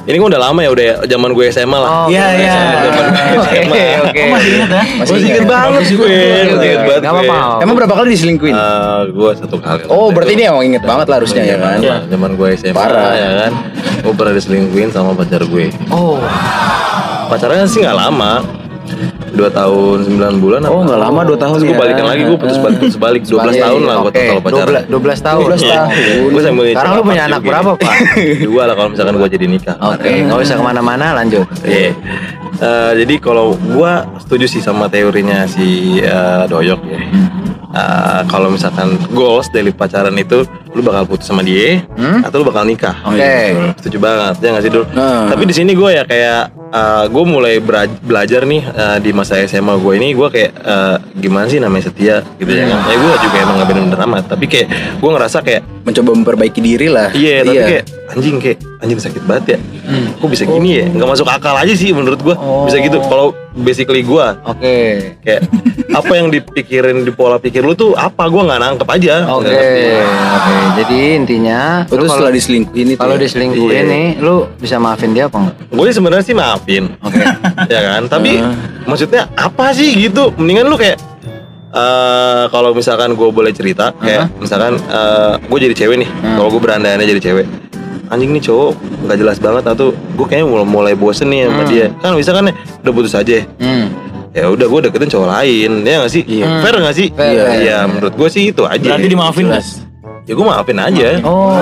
Ini 0.06 0.16
kan 0.16 0.26
udah 0.28 0.40
lama 0.40 0.60
ya, 0.60 0.70
udah 0.70 0.84
zaman 1.04 1.30
gue 1.32 1.44
SMA 1.48 1.75
lah. 1.75 1.90
Oh, 1.90 2.06
Iya, 2.06 2.26
iya. 2.32 2.54
Zaman 2.78 3.06
gue 3.10 3.36
Oke, 3.36 3.58
SMA. 3.60 3.84
oke. 4.00 4.20
Masih 4.30 4.50
ingat 4.52 4.70
ya? 4.70 4.82
Masih 4.96 5.14
inget 5.20 5.44
banget 5.44 5.66
gue, 5.66 5.75
masih 5.76 5.94
inget 5.98 6.80
banget 6.86 7.02
Gak 7.02 7.12
gue. 7.12 7.25
apa-apa. 7.26 7.38
emang 7.58 7.75
berapa 7.75 7.94
kali 7.96 8.08
diselingkuhin 8.08 8.54
Eh, 8.54 9.00
gue 9.08 9.30
satu 9.34 9.56
kali. 9.58 9.82
oh 9.88 10.08
berarti 10.08 10.32
dia 10.32 10.46
emang 10.48 10.62
inget 10.64 10.80
banget 10.80 11.06
lah 11.06 11.16
harusnya 11.18 11.42
ya 11.42 11.56
kan 11.56 11.78
Zaman- 11.78 12.06
Zaman 12.06 12.30
gue 12.32 12.48
SMA 12.54 12.72
Parah. 12.72 13.12
ya 13.12 13.30
kan. 13.40 13.52
Gue 14.00 14.14
pernah 14.14 14.32
diselingkuhin 14.32 14.88
sama 14.88 15.10
pacar 15.12 15.42
gue. 15.42 15.66
Oh, 15.88 16.22
Pacarnya 17.26 17.66
sih 17.66 17.82
nggak 17.82 17.98
lama. 17.98 18.46
Dua 19.36 19.50
tahun 19.52 19.96
sembilan 20.08 20.32
bulan 20.40 20.60
Oh, 20.66 20.80
nggak 20.82 21.00
lama, 21.00 21.20
dua 21.28 21.36
tahun 21.36 21.54
Terus 21.60 21.68
gue 21.68 21.76
ya. 21.76 21.80
balikan 21.84 22.06
lagi 22.08 22.22
gue 22.24 22.38
putus 22.40 22.58
balik 22.58 22.78
putus 22.80 22.96
balik 22.96 23.22
12 23.22 23.36
Sebalik, 23.36 23.60
tahun 23.60 23.80
lah 23.84 23.94
gue 24.00 24.12
total 24.16 24.38
pacaran 24.40 24.72
12, 24.88 24.96
12 24.96 25.28
tahun. 25.28 25.42
12 25.44 25.72
tahun. 25.72 25.88
Gue 26.32 26.42
sambil 26.42 26.64
Sekarang 26.72 26.92
lu 26.96 27.02
punya 27.04 27.22
anak 27.28 27.40
berapa, 27.44 27.70
Pak? 27.76 27.94
Dua 28.48 28.62
lah 28.64 28.74
kalau 28.74 28.88
misalkan 28.96 29.14
gue 29.20 29.28
jadi 29.28 29.46
nikah 29.46 29.76
Oke, 29.76 30.10
nggak 30.24 30.38
usah 30.40 30.56
ke 30.56 30.64
mana-mana, 30.64 31.06
lanjut. 31.12 31.44
Iya. 31.62 31.92
Eh, 32.56 32.92
jadi 33.04 33.14
kalau 33.20 33.52
gua 33.76 34.08
setuju 34.16 34.48
sih 34.48 34.64
sama 34.64 34.88
teorinya 34.88 35.44
si 35.44 36.00
eh, 36.00 36.44
Doyok 36.48 36.80
ya. 36.88 37.00
Eh, 37.76 38.20
kalau 38.32 38.48
misalkan 38.48 38.96
goals 39.12 39.52
dari 39.52 39.68
pacaran 39.76 40.16
itu 40.16 40.48
lu 40.72 40.80
bakal 40.80 41.04
putus 41.04 41.28
sama 41.28 41.44
dia 41.44 41.84
atau 42.24 42.40
lu 42.40 42.48
bakal 42.48 42.64
nikah. 42.64 42.96
Oke. 43.04 43.52
Setuju 43.76 44.00
banget 44.00 44.40
ya 44.40 44.48
nggak 44.56 44.64
sih 44.64 44.72
Dul? 44.72 44.88
Nah. 44.96 45.28
Tapi 45.28 45.44
di 45.44 45.52
sini 45.52 45.76
gue 45.76 45.90
ya 45.92 46.08
kayak 46.08 46.55
gue 47.06 47.25
mulai 47.25 47.62
belajar 48.02 48.42
nih 48.42 48.62
eh, 48.64 48.99
di 49.02 49.11
masa 49.14 49.38
SMA 49.46 49.78
gue 49.78 49.92
ini 49.99 50.08
gue 50.16 50.28
kayak 50.30 50.52
eh, 50.56 50.96
gimana 51.20 51.46
sih 51.46 51.61
namanya 51.62 51.90
setia 51.92 52.25
gitu 52.40 52.50
ya 52.50 52.66
kan? 52.66 52.80
Ya 52.90 52.96
gue 52.96 53.12
juga 53.23 53.37
emang 53.42 53.56
gak 53.62 53.68
bener-bener 53.70 54.00
amat. 54.06 54.25
Tapi 54.30 54.44
kayak 54.50 54.68
gue 54.99 55.11
ngerasa 55.11 55.38
kayak 55.44 55.62
mencoba 55.86 56.10
memperbaiki 56.12 56.58
diri 56.58 56.90
lah 56.90 57.14
Iya, 57.14 57.46
tapi 57.46 57.62
kayak 57.62 57.84
anjing 58.06 58.36
kayak 58.36 58.58
anjing 58.76 58.98
sakit 58.98 59.22
banget 59.22 59.44
ya. 59.54 59.58
Kok 60.18 60.26
bisa 60.26 60.42
gini 60.44 60.70
ya? 60.74 60.84
Nggak 60.84 61.08
masuk 61.08 61.26
akal 61.26 61.54
aja 61.54 61.70
sih 61.72 61.94
menurut 61.94 62.18
gua. 62.18 62.34
Bisa 62.66 62.78
gitu. 62.78 62.98
Kalau 63.00 63.30
basically 63.54 64.02
gua 64.02 64.34
Oke. 64.42 65.14
kayak 65.22 65.46
apa 65.88 66.12
yang 66.12 66.28
dipikirin 66.28 67.02
di 67.02 67.10
pola 67.10 67.38
pikir 67.38 67.62
lu 67.62 67.72
tuh 67.72 67.94
apa 67.94 68.26
gua 68.26 68.42
nggak 68.44 68.60
nangkep 68.60 68.88
aja. 68.90 69.14
Oke, 69.30 69.46
ngerti. 69.46 69.84
oke. 70.28 70.54
Jadi 70.76 70.98
intinya, 71.14 71.60
Lu 71.86 72.02
lu 72.02 72.06
setelah 72.06 72.32
diselingkuhin 72.34 72.86
itu 72.88 72.98
kalau 72.98 73.14
ya? 73.14 73.20
diselingkuhin 73.22 73.70
Iya. 73.78 73.82
nih, 73.86 74.06
lu 74.18 74.34
bisa 74.58 74.76
maafin 74.76 75.14
dia 75.14 75.30
apa 75.30 75.38
enggak? 75.38 75.56
Gue 75.70 75.88
sebenarnya 75.88 76.24
sih 76.26 76.34
maafin. 76.34 76.84
Oke. 77.00 77.22
ya 77.72 77.80
kan? 77.86 78.02
Tapi 78.06 78.42
maksudnya 78.84 79.30
apa 79.32 79.70
sih 79.70 79.94
gitu? 79.96 80.34
Mendingan 80.34 80.66
lu 80.66 80.76
kayak 80.76 80.98
eh 81.76 82.45
kalau 82.49 82.73
misalkan 82.73 83.12
gue 83.12 83.28
boleh 83.28 83.52
cerita 83.52 83.92
kayak 84.00 84.33
misalkan 84.40 84.80
gue 85.45 85.59
jadi 85.68 85.75
cewek 85.76 85.97
nih. 86.00 86.09
Kalau 86.09 86.49
gue 86.49 86.61
berandainya 86.61 87.04
jadi 87.04 87.21
cewek. 87.21 87.47
Anjing 88.06 88.30
nih 88.33 88.42
cowok 88.42 88.71
nggak 89.04 89.18
jelas 89.18 89.37
banget 89.42 89.64
atau 89.66 89.90
gue 89.92 90.26
kayaknya 90.30 90.47
mulai, 90.47 90.66
mulai 90.66 90.95
bosen 90.97 91.28
nih 91.28 91.50
sama 91.50 91.62
dia. 91.68 91.87
Kan 92.00 92.16
bisa 92.16 92.30
kan 92.33 92.49
udah 92.83 92.92
putus 92.95 93.12
aja. 93.12 93.45
Hmm. 93.61 93.92
ya 94.37 94.52
udah 94.52 94.68
gue 94.68 94.80
deketin 94.85 95.09
cowok 95.09 95.28
lain 95.33 95.71
ya 95.80 96.04
nggak 96.04 96.12
sih? 96.12 96.23
Fair 96.61 96.75
nggak 96.76 96.97
sih? 96.97 97.09
Fair, 97.09 97.33
iya 97.33 97.45
fair. 97.49 97.61
iya 97.64 97.78
menurut 97.88 98.12
gue 98.12 98.28
sih 98.28 98.52
itu 98.52 98.68
aja. 98.68 98.85
Berarti 98.97 99.09
dimaafin 99.09 99.45
nggak? 99.49 99.64
ya 100.26 100.33
gue 100.35 100.47
maafin 100.47 100.78
aja. 100.83 101.06
Oh, 101.23 101.56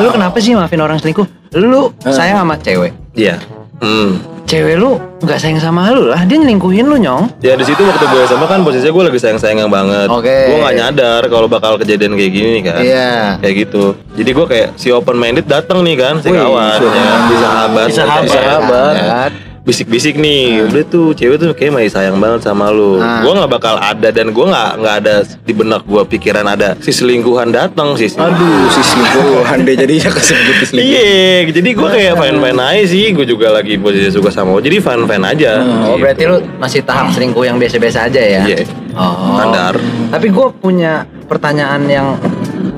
lu 0.00 0.08
kenapa 0.14 0.38
sih 0.38 0.54
maafin 0.54 0.80
orang 0.80 0.96
selingkuh? 1.02 1.26
Lu 1.58 1.92
sayang 2.00 2.40
sama 2.40 2.56
cewek. 2.62 2.94
iya. 3.12 3.36
Hmm. 3.82 4.22
Cewek 4.42 4.76
lu 4.76 5.00
nggak 5.22 5.38
sayang 5.38 5.62
sama 5.62 5.88
lu 5.94 6.10
lah, 6.12 6.26
dia 6.26 6.36
nyelingkuhin 6.36 6.84
lu 6.84 6.98
nyong. 6.98 7.40
Ya 7.40 7.56
di 7.56 7.64
situ 7.64 7.78
waktu 7.80 8.04
gue 8.04 8.22
sama 8.26 8.44
kan 8.44 8.60
posisinya 8.60 8.92
gue 8.92 9.04
lagi 9.08 9.18
sayang-sayang 9.22 9.70
banget. 9.70 10.08
Oke. 10.12 10.28
Gue 10.28 10.58
nggak 10.60 10.76
nyadar 10.76 11.22
kalau 11.30 11.46
bakal 11.48 11.78
kejadian 11.80 12.18
kayak 12.18 12.32
gini 12.34 12.58
kan. 12.60 12.82
Iya. 12.82 13.38
Kayak 13.40 13.54
gitu. 13.64 13.84
Jadi 14.18 14.30
gue 14.34 14.46
kayak 14.50 14.68
si 14.76 14.92
open 14.92 15.16
minded 15.16 15.46
datang 15.46 15.80
nih 15.86 15.96
kan, 15.96 16.14
si 16.20 16.28
Wih, 16.28 16.36
kawan, 16.36 16.78
ya, 16.84 17.14
si 17.24 17.34
sahabat, 17.38 17.86
Si 17.88 17.94
sahabat. 17.96 18.28
Sahabat. 18.28 18.94
ya. 18.98 19.51
Bisik-bisik 19.62 20.18
nih, 20.18 20.66
udah 20.66 20.82
tuh 20.84 21.14
cewek 21.14 21.38
tuh 21.38 21.54
kayak 21.54 21.70
masih 21.70 21.94
sayang 21.94 22.18
banget 22.18 22.42
sama 22.42 22.74
lu. 22.74 22.98
Nah. 22.98 23.22
Gue 23.22 23.30
nggak 23.30 23.46
bakal 23.48 23.78
ada 23.78 24.10
dan 24.10 24.34
gue 24.34 24.42
nggak 24.42 24.70
nggak 24.74 24.94
ada 24.98 25.14
di 25.22 25.52
benak 25.54 25.86
gue 25.86 26.02
pikiran 26.02 26.42
ada 26.44 26.74
si 26.82 26.90
selingkuhan 26.90 27.54
datang 27.54 27.94
sih. 27.94 28.10
aduh 28.12 28.66
si 28.68 28.82
selingkuhan 28.82 29.62
deh 29.62 29.78
jadinya 29.78 30.10
kesebut 30.10 30.66
selingkuh 30.66 30.82
Iya, 30.82 31.54
jadi 31.54 31.70
gue 31.72 31.88
kayak 31.88 32.14
fine-fine 32.18 32.58
aja 32.58 32.82
sih. 32.84 33.04
Gue 33.14 33.22
juga 33.22 33.54
lagi 33.54 33.78
posisi 33.78 34.10
suka 34.10 34.34
sama 34.34 34.50
lo, 34.50 34.58
jadi 34.58 34.82
fine-fine 34.82 35.24
aja. 35.24 35.62
Oh, 35.62 35.94
berarti 35.94 36.22
lu 36.26 36.42
masih 36.58 36.82
tahap 36.82 37.14
selingkuh 37.14 37.46
yang 37.46 37.54
biasa-biasa 37.54 38.10
aja 38.10 38.18
ya? 38.18 38.42
Iya. 38.42 38.66
Oh. 38.98 39.38
Standar. 39.38 39.78
Tapi 40.10 40.26
gue 40.26 40.46
punya 40.58 41.06
pertanyaan 41.24 41.86
yang 41.86 42.18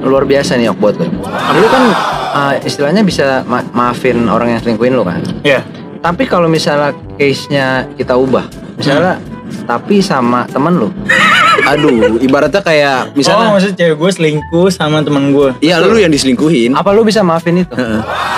luar 0.05 0.29
biasa 0.29 0.61
nih 0.61 0.69
Ok 0.69 0.85
buat 0.85 1.01
lo. 1.01 1.09
Lu 1.55 1.67
kan 1.67 1.83
uh, 2.31 2.55
istilahnya 2.61 3.01
bisa 3.01 3.41
ma- 3.49 3.65
maafin 3.73 4.29
orang 4.29 4.53
yang 4.53 4.61
selingkuhin 4.61 4.93
lu 4.93 5.01
kan. 5.01 5.25
Iya. 5.41 5.65
Tapi 6.05 6.29
kalau 6.29 6.53
misalnya 6.53 6.93
case-nya 7.17 7.89
kita 7.97 8.13
ubah, 8.13 8.45
misalnya 8.77 9.17
tapi 9.65 10.05
sama 10.05 10.45
temen 10.53 10.77
lu, 10.77 10.89
Aduh, 11.73 12.21
ibaratnya 12.21 12.61
kayak 12.61 13.17
Misalnya, 13.17 13.49
oh 13.49 13.53
maksudnya 13.57 13.77
cewek 13.81 13.97
gue 13.97 14.11
selingkuh 14.13 14.69
sama 14.69 15.01
teman 15.01 15.33
gue. 15.33 15.57
Iya 15.65 15.81
lu 15.81 15.97
yang 15.97 16.13
diselingkuhin. 16.13 16.77
apa 16.77 16.93
lu 16.93 17.09
bisa 17.09 17.25
maafin 17.25 17.65
itu? 17.65 17.73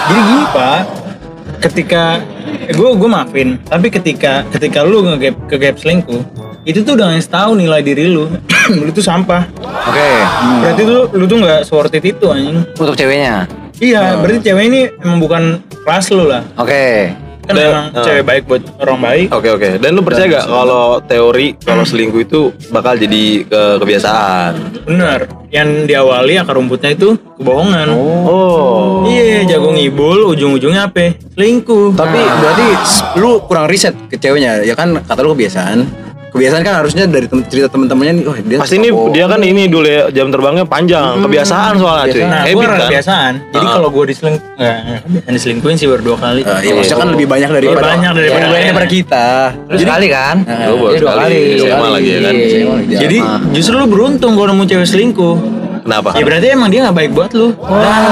Jadi 0.07 0.21
gini 0.23 0.45
pak, 0.55 0.81
ketika 1.67 2.23
gue 2.71 2.89
gue 2.95 3.11
maafin, 3.11 3.59
tapi 3.67 3.91
ketika 3.91 4.47
ketika 4.55 4.87
lu 4.87 5.03
ngegap 5.03 5.35
kegap 5.51 5.75
selingkuh, 5.83 6.23
itu 6.63 6.87
tuh 6.87 6.95
udah 6.95 7.19
ngasih 7.19 7.31
tahu 7.35 7.59
nilai 7.59 7.83
diri 7.83 8.07
lu, 8.07 8.31
lu 8.87 8.91
tuh 8.95 9.03
sampah. 9.03 9.43
Oke. 9.91 10.11
Berarti 10.63 10.83
tuh 10.87 11.03
lu 11.19 11.25
tuh 11.27 11.39
nggak 11.43 11.61
worth 11.75 11.99
it 11.99 12.07
itu 12.07 12.27
anjing. 12.31 12.63
Untuk 12.79 12.95
ceweknya. 12.95 13.51
Iya, 13.83 14.23
berarti 14.23 14.39
cewek 14.41 14.65
ini 14.71 14.81
emang 15.03 15.19
bukan 15.19 15.43
kelas 15.83 16.15
lu 16.15 16.31
lah. 16.31 16.47
Oke. 16.57 17.26
Kan 17.47 17.55
Dan- 17.55 17.63
emang 17.65 17.87
ah. 17.93 18.03
cewek 18.03 18.25
baik 18.25 18.43
buat 18.45 18.63
orang 18.77 18.99
baik. 19.01 19.27
Oke 19.31 19.49
oke. 19.49 19.69
Dan 19.79 19.91
lu 19.93 20.03
percaya 20.03 20.27
gak 20.29 20.45
kalau 20.45 20.99
teori 21.01 21.55
kalau 21.57 21.83
selingkuh 21.83 22.21
itu 22.21 22.41
bakal 22.69 22.95
jadi 22.95 23.25
ke 23.43 23.61
kebiasaan? 23.79 24.53
Bener. 24.83 25.21
Yang 25.49 25.69
diawali 25.87 26.35
akar 26.37 26.55
rumputnya 26.55 26.91
itu 26.91 27.15
kebohongan. 27.37 27.87
Oh. 27.89 29.07
Iya, 29.07 29.47
jago 29.47 29.71
ngibul, 29.71 30.27
ujung-ujungnya 30.29 30.91
apa? 30.91 31.15
Selingkuh. 31.33 31.95
Tapi 31.95 32.19
berarti 32.19 32.67
s- 32.83 33.07
lu 33.15 33.39
kurang 33.41 33.67
riset 33.67 33.95
ke 34.07 34.19
ceweknya, 34.19 34.61
ya 34.61 34.75
kan 34.75 34.99
kata 34.99 35.23
lu 35.23 35.33
kebiasaan. 35.33 35.87
Kebiasaan 36.37 36.63
kan 36.63 36.75
harusnya 36.77 37.05
dari 37.07 37.27
tem- 37.27 37.47
cerita 37.47 37.67
temen-temennya 37.67 38.13
nih, 38.13 38.25
oh 38.25 38.37
dia 38.37 38.57
Pasti 38.61 38.77
ini 38.77 38.89
suka 38.89 39.09
dia 39.11 39.25
kan 39.25 39.41
ini 39.41 39.63
dulu 39.67 39.87
ya 39.87 40.13
jam 40.13 40.29
terbangnya 40.29 40.65
panjang, 40.65 41.17
kebiasaan 41.19 41.73
soalnya 41.75 42.05
cuy. 42.07 42.23
Nah, 42.23 42.43
gue 42.43 42.53
Habit 42.53 42.61
kan 42.61 42.69
kan. 42.69 42.81
kebiasaan. 42.87 43.33
Jadi 43.51 43.65
Ah. 43.65 43.73
kalau 43.73 43.89
gue 43.89 44.05
diseling, 44.07 44.37
nggak, 44.55 44.79
kebiasaan 45.03 45.33
diselingkuhin 45.33 45.77
sih 45.77 45.87
baru 45.87 46.03
dua 46.05 46.17
kali. 46.19 46.41
Eh, 46.41 46.59
ya 46.63 46.73
maksudnya 46.73 46.99
kan 46.99 47.09
lebih 47.11 47.27
banyak 47.27 47.51
daripada 47.51 47.73
Lebih 47.73 47.89
banyak 47.89 48.13
daripada- 48.13 48.37
lebih 48.37 48.53
banyak 48.53 48.67
daripada 48.69 48.89
kita. 48.89 49.27
Terus 49.67 49.81
sekali 49.81 50.07
kan? 50.07 50.37
Baru 50.43 50.53
Iya, 50.53 50.69
dua 50.69 50.91
sekali 50.93 51.17
kali. 51.17 51.41
SMA 51.59 51.89
lagi 51.91 52.09
ya 52.09 52.21
kan? 52.21 52.35
Iya. 52.37 52.99
Jadi 53.01 53.19
justru 53.53 53.75
lu 53.75 53.87
beruntung 53.87 54.33
kalau 54.35 54.47
nemu 54.49 54.65
cewek 54.65 54.87
selingkuh. 54.87 55.37
Kenapa? 55.79 56.19
Ya 56.19 56.27
berarti 56.27 56.47
emang 56.51 56.67
dia 56.67 56.83
nggak 56.83 56.97
baik 56.97 57.11
buat 57.13 57.31
lu. 57.31 57.55
Dan 57.55 58.03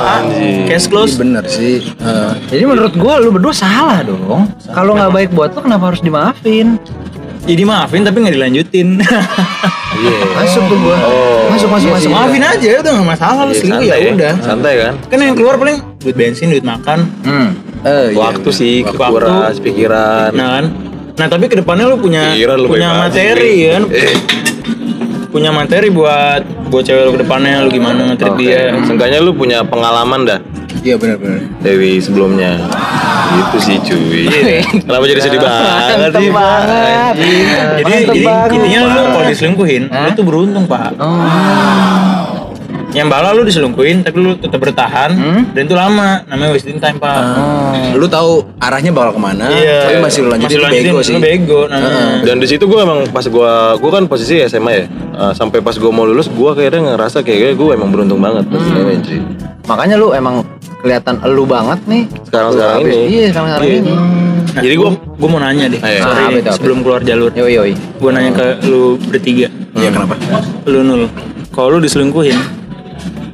ah, 0.00 0.24
case 0.64 0.88
Iya 0.88 0.90
close. 0.90 1.12
bener 1.14 1.44
sih. 1.44 1.84
Eh, 1.92 2.32
Jadi 2.48 2.64
menurut 2.64 2.96
gua 2.96 3.20
lu 3.20 3.28
berdua 3.28 3.52
salah 3.52 4.00
dong. 4.00 4.48
Kalau 4.66 4.96
nggak 4.96 5.12
baik 5.12 5.30
buat 5.32 5.52
lu 5.52 5.60
kenapa 5.60 5.92
harus 5.92 6.00
dimaafin? 6.00 6.80
Jadi 7.48 7.62
maafin 7.64 8.04
tapi 8.04 8.16
nggak 8.20 8.34
dilanjutin. 8.34 8.88
Iya. 9.88 10.14
Masuk 10.30 10.62
tuh 10.70 10.78
gua. 10.78 10.94
Oh. 11.02 11.50
Masuk 11.50 11.74
masuk 11.74 11.90
masuk. 11.90 12.10
maafin 12.12 12.38
aja 12.38 12.70
udah 12.78 12.92
nggak 12.92 13.08
masalah 13.08 13.42
lu 13.42 13.50
Iya, 13.50 13.58
selingkuh 13.58 13.82
ya 13.82 13.90
santai 13.90 14.14
udah. 14.14 14.32
Santai 14.38 14.72
kan? 14.78 14.92
Kan 15.10 15.18
yang 15.18 15.34
keluar 15.34 15.54
paling 15.58 15.76
duit 15.98 16.14
bensin, 16.14 16.46
duit 16.48 16.62
makan. 16.62 16.98
Hmm. 17.26 17.48
eh, 17.82 18.12
iya. 18.12 18.14
Waktu 18.14 18.48
sih, 18.52 18.74
Waktu. 18.80 18.94
kekuras, 18.94 19.54
pikiran. 19.58 20.30
Nah 20.30 20.48
kan. 20.54 20.64
Nah 21.18 21.26
tapi 21.26 21.50
ke 21.50 21.58
depannya 21.58 21.90
lu 21.90 21.98
punya 21.98 22.30
Pikiran 22.30 22.56
lu 22.56 22.68
punya 22.70 22.88
materi 22.94 23.52
kan. 23.66 23.82
Eh, 23.90 24.14
Punya 25.28 25.50
materi 25.50 25.90
buat 25.90 26.40
buat 26.70 26.82
cewek 26.82 27.02
lu 27.02 27.12
ke 27.12 27.20
depannya 27.20 27.60
lu 27.60 27.68
gimana 27.68 28.00
nge-treat 28.08 28.36
dia. 28.38 28.60
seenggaknya 28.80 29.18
lu 29.18 29.34
punya 29.34 29.60
pengalaman 29.60 30.24
dah 30.24 30.38
Iya 30.78 30.94
benar-benar. 30.94 31.42
dari 31.58 31.98
sebelumnya. 31.98 32.54
Gitu 33.28 33.56
sih 33.60 33.76
cuy. 33.82 34.24
Kenapa 34.86 35.04
jadi 35.04 35.20
sedih 35.20 35.40
banget 35.40 36.12
sih? 36.16 36.30
Pak? 36.30 36.58
Jadi, 37.18 37.36
Mantep 37.84 38.14
jadi 38.14 38.22
banget. 38.24 38.48
intinya 38.56 38.80
lu 38.84 39.02
kalau 39.12 39.26
diselingkuhin, 39.26 39.82
lu 39.88 40.08
tuh 40.14 40.24
beruntung 40.24 40.64
pak. 40.64 40.92
Yang 42.88 43.08
bala 43.12 43.36
lu 43.36 43.44
diselingkuhin, 43.44 44.00
tapi 44.00 44.16
lu 44.16 44.32
tetap 44.40 44.58
bertahan, 44.64 45.12
dan 45.52 45.60
itu 45.60 45.76
lama, 45.76 46.24
namanya 46.24 46.50
wasting 46.56 46.80
time 46.80 46.96
pak. 46.96 47.20
Lu 47.94 48.08
tahu 48.08 48.48
arahnya 48.58 48.90
bakal 48.96 49.16
ke 49.16 49.20
mana, 49.20 49.44
tapi 49.52 50.00
masih 50.00 50.24
lu 50.24 50.28
lanjutin, 50.32 50.56
Masih 50.56 50.72
itu 50.72 50.88
bego 50.88 50.98
sih. 51.04 51.14
Lu 51.14 51.20
bego, 51.20 51.60
nah. 51.68 52.24
Dan 52.24 52.40
di 52.40 52.48
situ 52.48 52.64
gue 52.64 52.80
emang 52.80 53.04
pas 53.12 53.24
gue 53.28 53.52
gue 53.76 53.90
kan 53.92 54.04
posisi 54.08 54.40
SMA 54.48 54.72
ya 54.72 54.86
Uh, 55.18 55.34
sampai 55.34 55.58
pas 55.58 55.74
gue 55.74 55.90
mau 55.90 56.06
lulus 56.06 56.30
gue 56.30 56.50
kayaknya 56.54 56.94
ngerasa 56.94 57.26
kayak 57.26 57.58
gue 57.58 57.74
emang 57.74 57.90
beruntung 57.90 58.22
banget 58.22 58.46
pas 58.46 58.62
cuy. 58.62 59.18
Makanya 59.66 59.98
lu 59.98 60.14
emang 60.14 60.46
kelihatan 60.78 61.14
elu 61.20 61.44
banget 61.44 61.80
nih. 61.84 62.02
Sekarang-sekarang 62.24 62.74
Lu 62.74 62.80
habis- 62.80 62.94
ini. 62.94 63.06
Iya, 63.08 63.26
sekarang 63.28 63.48
sekarang 63.48 63.64
Iya. 63.64 63.76
ini. 63.76 63.92
Nah, 64.48 64.62
Jadi 64.64 64.74
gua- 64.74 64.98
gua 65.12 65.28
mau 65.28 65.40
nanya 65.40 65.66
deh, 65.68 65.80
Ayo. 65.80 66.00
sorry 66.00 66.16
Ah, 66.16 66.26
apa 66.26 66.36
itu, 66.36 66.42
apa 66.44 66.56
sebelum 66.56 66.78
keluar 66.80 67.00
jalur. 67.02 67.30
Yoi 67.32 67.52
yoi. 67.52 67.72
Gua 67.96 68.10
nanya 68.10 68.30
ke 68.32 68.46
lu 68.64 68.80
bertiga, 69.00 69.48
Iya 69.72 69.88
kenapa? 69.88 70.14
lu 70.64 70.80
nul. 70.80 71.02
Kalau 71.48 71.68
lu 71.68 71.80
diselingkuhin, 71.80 72.38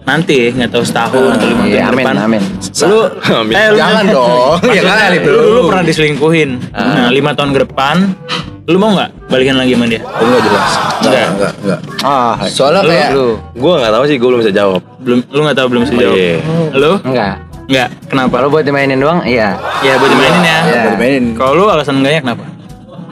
nanti 0.02 0.50
nggak 0.50 0.70
tahu 0.70 0.82
setahun 0.82 1.32
atau 1.34 1.46
lima 1.46 1.64
Iya, 1.64 1.80
tahun 1.80 1.88
amin 1.90 2.02
depan. 2.02 2.16
amin. 2.18 2.42
Lu, 2.82 2.98
Amin. 3.30 3.54
eh, 3.58 3.66
lu 3.70 3.76
Jangan 3.78 4.04
dong. 4.06 4.56
Ya 4.66 4.82
kali 4.82 5.18
lu 5.18 5.24
dulu 5.24 5.60
pernah 5.68 5.84
diselingkuhin. 5.84 6.50
Ah. 6.70 6.80
Nah, 6.98 7.08
lima 7.10 7.30
tahun 7.32 7.50
ke 7.52 7.60
depan, 7.62 7.96
lu 8.64 8.76
mau 8.76 8.92
nggak 8.92 9.10
balikan 9.28 9.56
lagi 9.56 9.72
sama 9.72 9.86
dia? 9.86 10.00
Oh, 10.02 10.24
enggak 10.24 10.42
jelas. 10.42 10.70
Enggak, 10.98 11.26
Enggak. 11.30 11.52
enggak. 11.58 11.80
Ah, 12.02 12.34
Soalnya 12.46 12.82
kayak 12.82 13.08
lu 13.12 13.28
Gue 13.54 13.72
nggak 13.74 13.92
tahu 13.92 14.04
sih 14.04 14.16
gue 14.16 14.28
belum 14.28 14.40
bisa 14.40 14.52
jawab. 14.52 14.82
Belum, 15.04 15.20
lu 15.28 15.40
nggak 15.44 15.56
tahu 15.60 15.66
belum 15.68 15.82
jawab. 15.84 16.16
Iya. 16.16 16.36
Lu? 16.72 16.92
enggak. 17.04 17.34
Nggak. 17.64 17.88
Kenapa? 18.08 18.32
Kalau 18.40 18.48
buat 18.48 18.64
dimainin 18.64 18.98
doang, 19.00 19.20
iya. 19.24 19.56
Ya 19.84 20.00
buat 20.00 20.10
dimainin 20.10 20.42
ya. 20.42 20.58
Iya. 20.64 20.82
buat 20.88 20.98
mainin. 21.00 21.24
Kalau 21.36 21.52
lu 21.56 21.64
alasan 21.68 22.00
enggaknya 22.00 22.20
kenapa? 22.24 22.44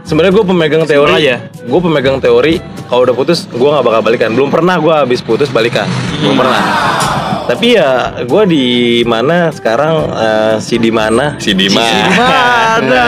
Sebenarnya 0.03 0.33
gue 0.35 0.45
pemegang 0.45 0.85
teori 0.89 1.13
aja. 1.15 1.37
Gue 1.63 1.81
pemegang 1.81 2.19
teori 2.19 2.59
kalau 2.91 3.07
udah 3.07 3.15
putus 3.15 3.47
gue 3.47 3.69
nggak 3.71 3.85
bakal 3.87 4.01
balikan. 4.03 4.31
Belum 4.35 4.51
pernah 4.51 4.75
gue 4.83 4.91
habis 4.91 5.23
putus 5.23 5.47
balikan. 5.53 5.87
Belum 6.19 6.35
pernah. 6.35 6.61
Tapi 7.43 7.67
ya 7.75 7.91
gue 8.23 8.43
di 8.47 8.67
mana 9.03 9.51
sekarang 9.51 9.95
eh, 10.11 10.55
si 10.59 10.77
di 10.77 10.91
mana 10.91 11.37
si 11.37 11.53
di 11.53 11.69
mana 11.69 13.05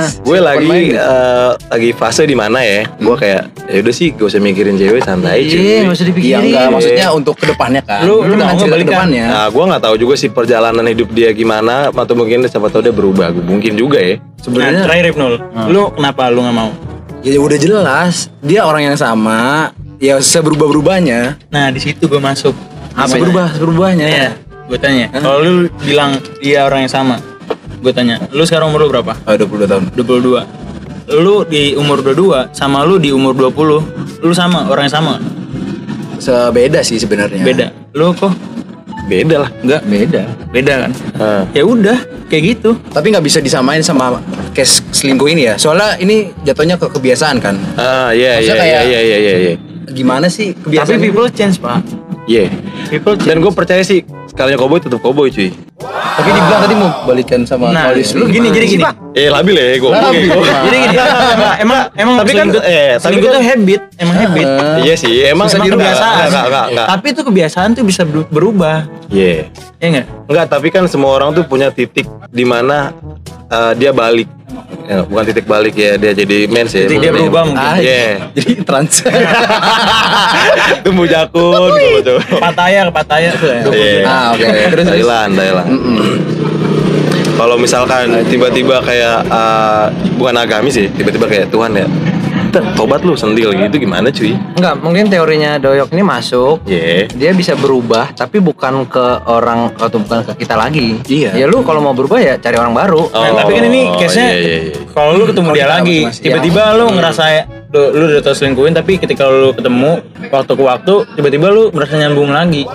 gue 0.26 0.38
lagi 0.38 0.92
eh, 0.92 1.50
lagi 1.56 1.90
fase 1.92 2.24
di 2.24 2.34
mana 2.34 2.60
ya 2.60 2.88
gue 2.88 3.16
kayak 3.16 3.42
ya 3.68 3.78
udah 3.80 3.94
sih 3.94 4.12
gak 4.12 4.26
usah 4.26 4.40
mikirin 4.40 4.74
cewek 4.74 5.02
santai 5.02 5.44
Iya, 5.44 5.52
cuy 5.52 5.74
nggak 5.80 5.94
usah 5.94 6.04
Iya 6.04 6.10
dipikirin. 6.10 6.42
enggak, 6.42 6.66
maksudnya 6.70 7.06
untuk 7.12 7.34
ke 7.36 7.46
depannya 7.46 7.82
kan. 7.82 8.00
Lu- 8.02 8.24
lu 8.26 8.34
mau 8.34 8.50
balikan? 8.50 8.68
ke 8.68 8.84
depannya. 8.84 9.24
Nah, 9.30 9.46
gue 9.48 9.64
nggak 9.64 9.82
tahu 9.82 9.94
juga 9.96 10.14
sih 10.16 10.28
perjalanan 10.28 10.84
hidup 10.84 11.08
dia 11.10 11.30
gimana, 11.30 11.88
atau 11.88 12.14
mungkin 12.14 12.42
siapa 12.44 12.66
tahu 12.66 12.82
dia 12.82 12.94
berubah. 12.94 13.30
Mungkin 13.30 13.78
juga 13.78 14.02
ya. 14.02 14.18
Sebenarnya 14.42 14.72
nah, 14.74 14.84
terakhir 14.90 15.06
Ibnul, 15.14 15.34
lu 15.70 15.82
kenapa 15.94 16.22
lu 16.28 16.40
nggak 16.42 16.56
mau? 16.56 16.70
Ya 17.20 17.36
udah 17.36 17.58
jelas, 17.60 18.32
dia 18.40 18.64
orang 18.64 18.90
yang 18.92 18.98
sama, 18.98 19.70
ya 20.00 20.16
seberubah-berubahnya. 20.18 21.36
Nah, 21.52 21.68
di 21.68 21.78
situ 21.78 22.08
gue 22.08 22.18
masuk. 22.18 22.56
Apa 22.94 23.14
berubah 23.16 23.48
berubahnya? 23.56 24.06
Iya, 24.06 24.28
gue 24.66 24.78
tanya. 24.78 25.06
Kalau 25.10 25.38
lu 25.40 25.52
bilang 25.80 26.14
dia 26.38 26.64
orang 26.64 26.86
yang 26.86 26.92
sama, 26.92 27.16
gue 27.78 27.92
tanya, 27.92 28.18
lu 28.30 28.42
sekarang 28.42 28.70
umur 28.70 28.86
lu 28.86 28.90
berapa? 28.90 29.14
Oh, 29.24 29.34
22 29.34 29.66
tahun. 29.66 29.84
22. 29.94 30.46
Lu 31.10 31.42
di 31.42 31.74
umur 31.74 31.98
22 32.00 32.54
sama 32.54 32.86
lu 32.86 32.96
di 32.96 33.10
umur 33.10 33.34
20, 33.34 34.22
lu 34.22 34.32
sama 34.32 34.66
orang 34.66 34.86
yang 34.86 34.94
sama? 34.94 35.14
Sebeda 36.20 36.84
sih 36.84 37.00
sebenarnya. 37.00 37.40
Beda. 37.42 37.66
Lu 37.92 38.12
kok 38.12 38.30
Beda 39.10 39.42
lah. 39.42 39.50
enggak 39.58 39.82
Beda. 39.82 40.22
beda 40.54 40.74
kan? 40.86 40.90
Nah, 41.18 41.42
Ya 41.50 41.66
udah, 41.66 41.98
kayak 42.30 42.42
gitu. 42.46 42.78
Tapi 42.88 43.10
nggak 43.10 43.26
bisa 43.26 43.42
disamain 43.42 43.82
sama 43.82 44.22
case 44.54 44.86
selingkuh 44.92 45.26
ini 45.26 45.50
ya. 45.50 45.54
Soalnya 45.58 45.98
ini 45.98 46.30
jatuhnya 46.46 46.78
ke 46.78 46.86
kebiasaan 46.86 47.42
kan. 47.42 47.58
ah, 47.74 48.14
iya, 48.14 48.38
iya, 48.38 48.54
iya, 48.54 48.80
iya, 48.86 49.00
iya, 49.02 49.18
iya, 49.18 49.34
iya. 49.40 49.54
Gimana 49.90 50.30
sih 50.30 50.54
Tapi 50.54 50.62
kebiasaan? 50.62 51.00
people 51.02 51.26
change, 51.32 51.58
Pak. 51.58 51.82
Iya. 52.30 52.46
Change. 52.86 53.26
Dan 53.26 53.42
gue 53.42 53.50
percaya 53.50 53.82
sih, 53.82 54.06
sekalinya 54.30 54.62
cowboy 54.62 54.78
tetap 54.78 55.02
cowboy 55.02 55.26
cuy. 55.34 55.50
Tapi 55.90 56.28
dibilang 56.30 56.60
tadi 56.62 56.74
mau 56.78 56.90
balikan 57.02 57.42
sama 57.42 57.74
Nah, 57.74 57.90
Paulis 57.90 58.14
lu 58.14 58.30
gini, 58.30 58.54
gini, 58.54 58.66
gini. 58.78 58.82
Eh, 59.10 59.26
labil 59.26 59.54
ya, 59.54 59.74
gue. 59.76 59.90
Labil. 59.90 60.30
Jadi 60.30 60.76
gini, 60.80 60.96
emang 61.64 61.80
emang, 61.92 62.16
Tapi 62.16 62.30
kan, 62.30 62.46
selingkuh- 62.46 62.62
eh, 62.64 62.90
tapi 62.94 63.02
selingkuh 63.02 63.26
kan- 63.26 63.34
tuh 63.34 63.44
habit, 63.44 63.80
emang 63.96 64.16
habit. 64.16 64.46
Iya 64.80 64.94
sih, 64.94 65.14
emang 65.24 65.46
Emang 65.48 65.66
kebiasaan. 65.68 66.24
Enggak, 66.24 66.44
enggak, 66.46 66.66
enggak. 66.68 66.86
Tapi 66.88 67.06
itu 67.08 67.20
kebiasaan 67.24 67.68
tuh 67.72 67.82
bisa 67.82 68.02
ber- 68.02 68.28
berubah. 68.28 68.86
Iya. 69.08 69.50
Ya 69.76 69.86
enggak? 69.88 70.06
Enggak, 70.24 70.46
tapi 70.48 70.68
kan 70.68 70.86
semua 70.86 71.10
orang 71.12 71.30
tuh 71.32 71.42
punya 71.42 71.68
titik 71.68 72.06
di 72.28 72.44
mana 72.44 72.94
eh, 73.46 73.72
dia 73.74 73.90
balik. 73.90 74.30
Ya, 74.84 75.02
bukan 75.02 75.22
titik 75.24 75.46
balik 75.46 75.74
ya, 75.74 75.94
dia 75.94 76.10
jadi 76.12 76.46
mens 76.46 76.70
ya. 76.72 76.82
Titik 76.84 76.98
dia 77.00 77.10
berubah 77.12 77.42
mungkin. 77.44 77.62
Ah, 77.64 77.78
Iya. 77.78 78.30
Jadi 78.32 78.52
trans. 78.60 79.06
Tumbuh 80.84 81.06
jakun 81.06 81.70
gitu. 81.94 82.14
Pataya 82.38 82.86
pataya 82.88 83.30
tuh 83.32 83.48
ya. 83.48 83.62
Iya. 83.66 84.02
ah, 84.04 84.26
oke. 84.32 84.42
Terus 84.42 84.66
terus. 84.72 84.86
Thailand, 84.88 85.30
Thailand. 85.32 85.68
Kalau 87.40 87.56
misalkan 87.56 88.20
tiba-tiba 88.28 88.84
kayak 88.84 89.24
eh, 89.24 89.86
bukan 90.20 90.36
agamis 90.36 90.76
sih, 90.76 90.92
tiba-tiba 90.92 91.24
kayak 91.24 91.48
Tuhan 91.48 91.72
ya, 91.72 91.88
"Tet, 92.52 92.76
tobat 92.76 93.00
lu 93.00 93.16
sendil 93.16 93.56
gitu 93.56 93.80
gimana 93.80 94.12
cuy? 94.12 94.36
Enggak, 94.60 94.74
mungkin 94.84 95.08
teorinya 95.08 95.56
Doyok 95.56 95.88
ini 95.96 96.04
masuk. 96.04 96.60
Iya. 96.68 97.08
Dia 97.08 97.32
bisa 97.32 97.56
berubah, 97.56 98.12
tapi 98.12 98.44
bukan 98.44 98.84
ke 98.84 99.24
orang 99.24 99.72
atau 99.72 100.04
bukan 100.04 100.20
ke 100.28 100.44
kita 100.44 100.52
lagi. 100.52 101.00
Iya. 101.08 101.32
Ya 101.32 101.48
lu 101.48 101.64
kalau 101.64 101.80
mau 101.80 101.96
berubah 101.96 102.20
ya 102.20 102.36
cari 102.36 102.60
orang 102.60 102.76
baru. 102.76 103.08
Nah, 103.08 103.32
tapi 103.32 103.56
kan 103.56 103.64
ini 103.72 103.88
Oh, 103.88 103.96
case-nya 103.96 104.28
iya, 104.28 104.36
iya, 104.36 104.58
iya. 104.68 104.72
kalau 104.92 105.16
lu 105.16 105.24
ketemu 105.24 105.48
dia 105.56 105.64
lagi, 105.64 105.98
tiba-tiba 106.20 106.76
lu 106.76 106.92
ngerasa 106.92 107.24
lu, 107.72 107.80
lu 107.96 108.04
udah 108.04 108.20
tau 108.20 108.36
selingkuhin 108.36 108.76
tapi 108.76 109.00
ketika 109.00 109.24
lu 109.32 109.56
ketemu 109.56 110.04
waktu 110.28 110.52
ke 110.52 110.62
waktu 110.62 110.94
tiba-tiba 111.16 111.46
lu 111.48 111.70
merasa 111.72 111.94
nyambung 111.96 112.34
lagi 112.34 112.66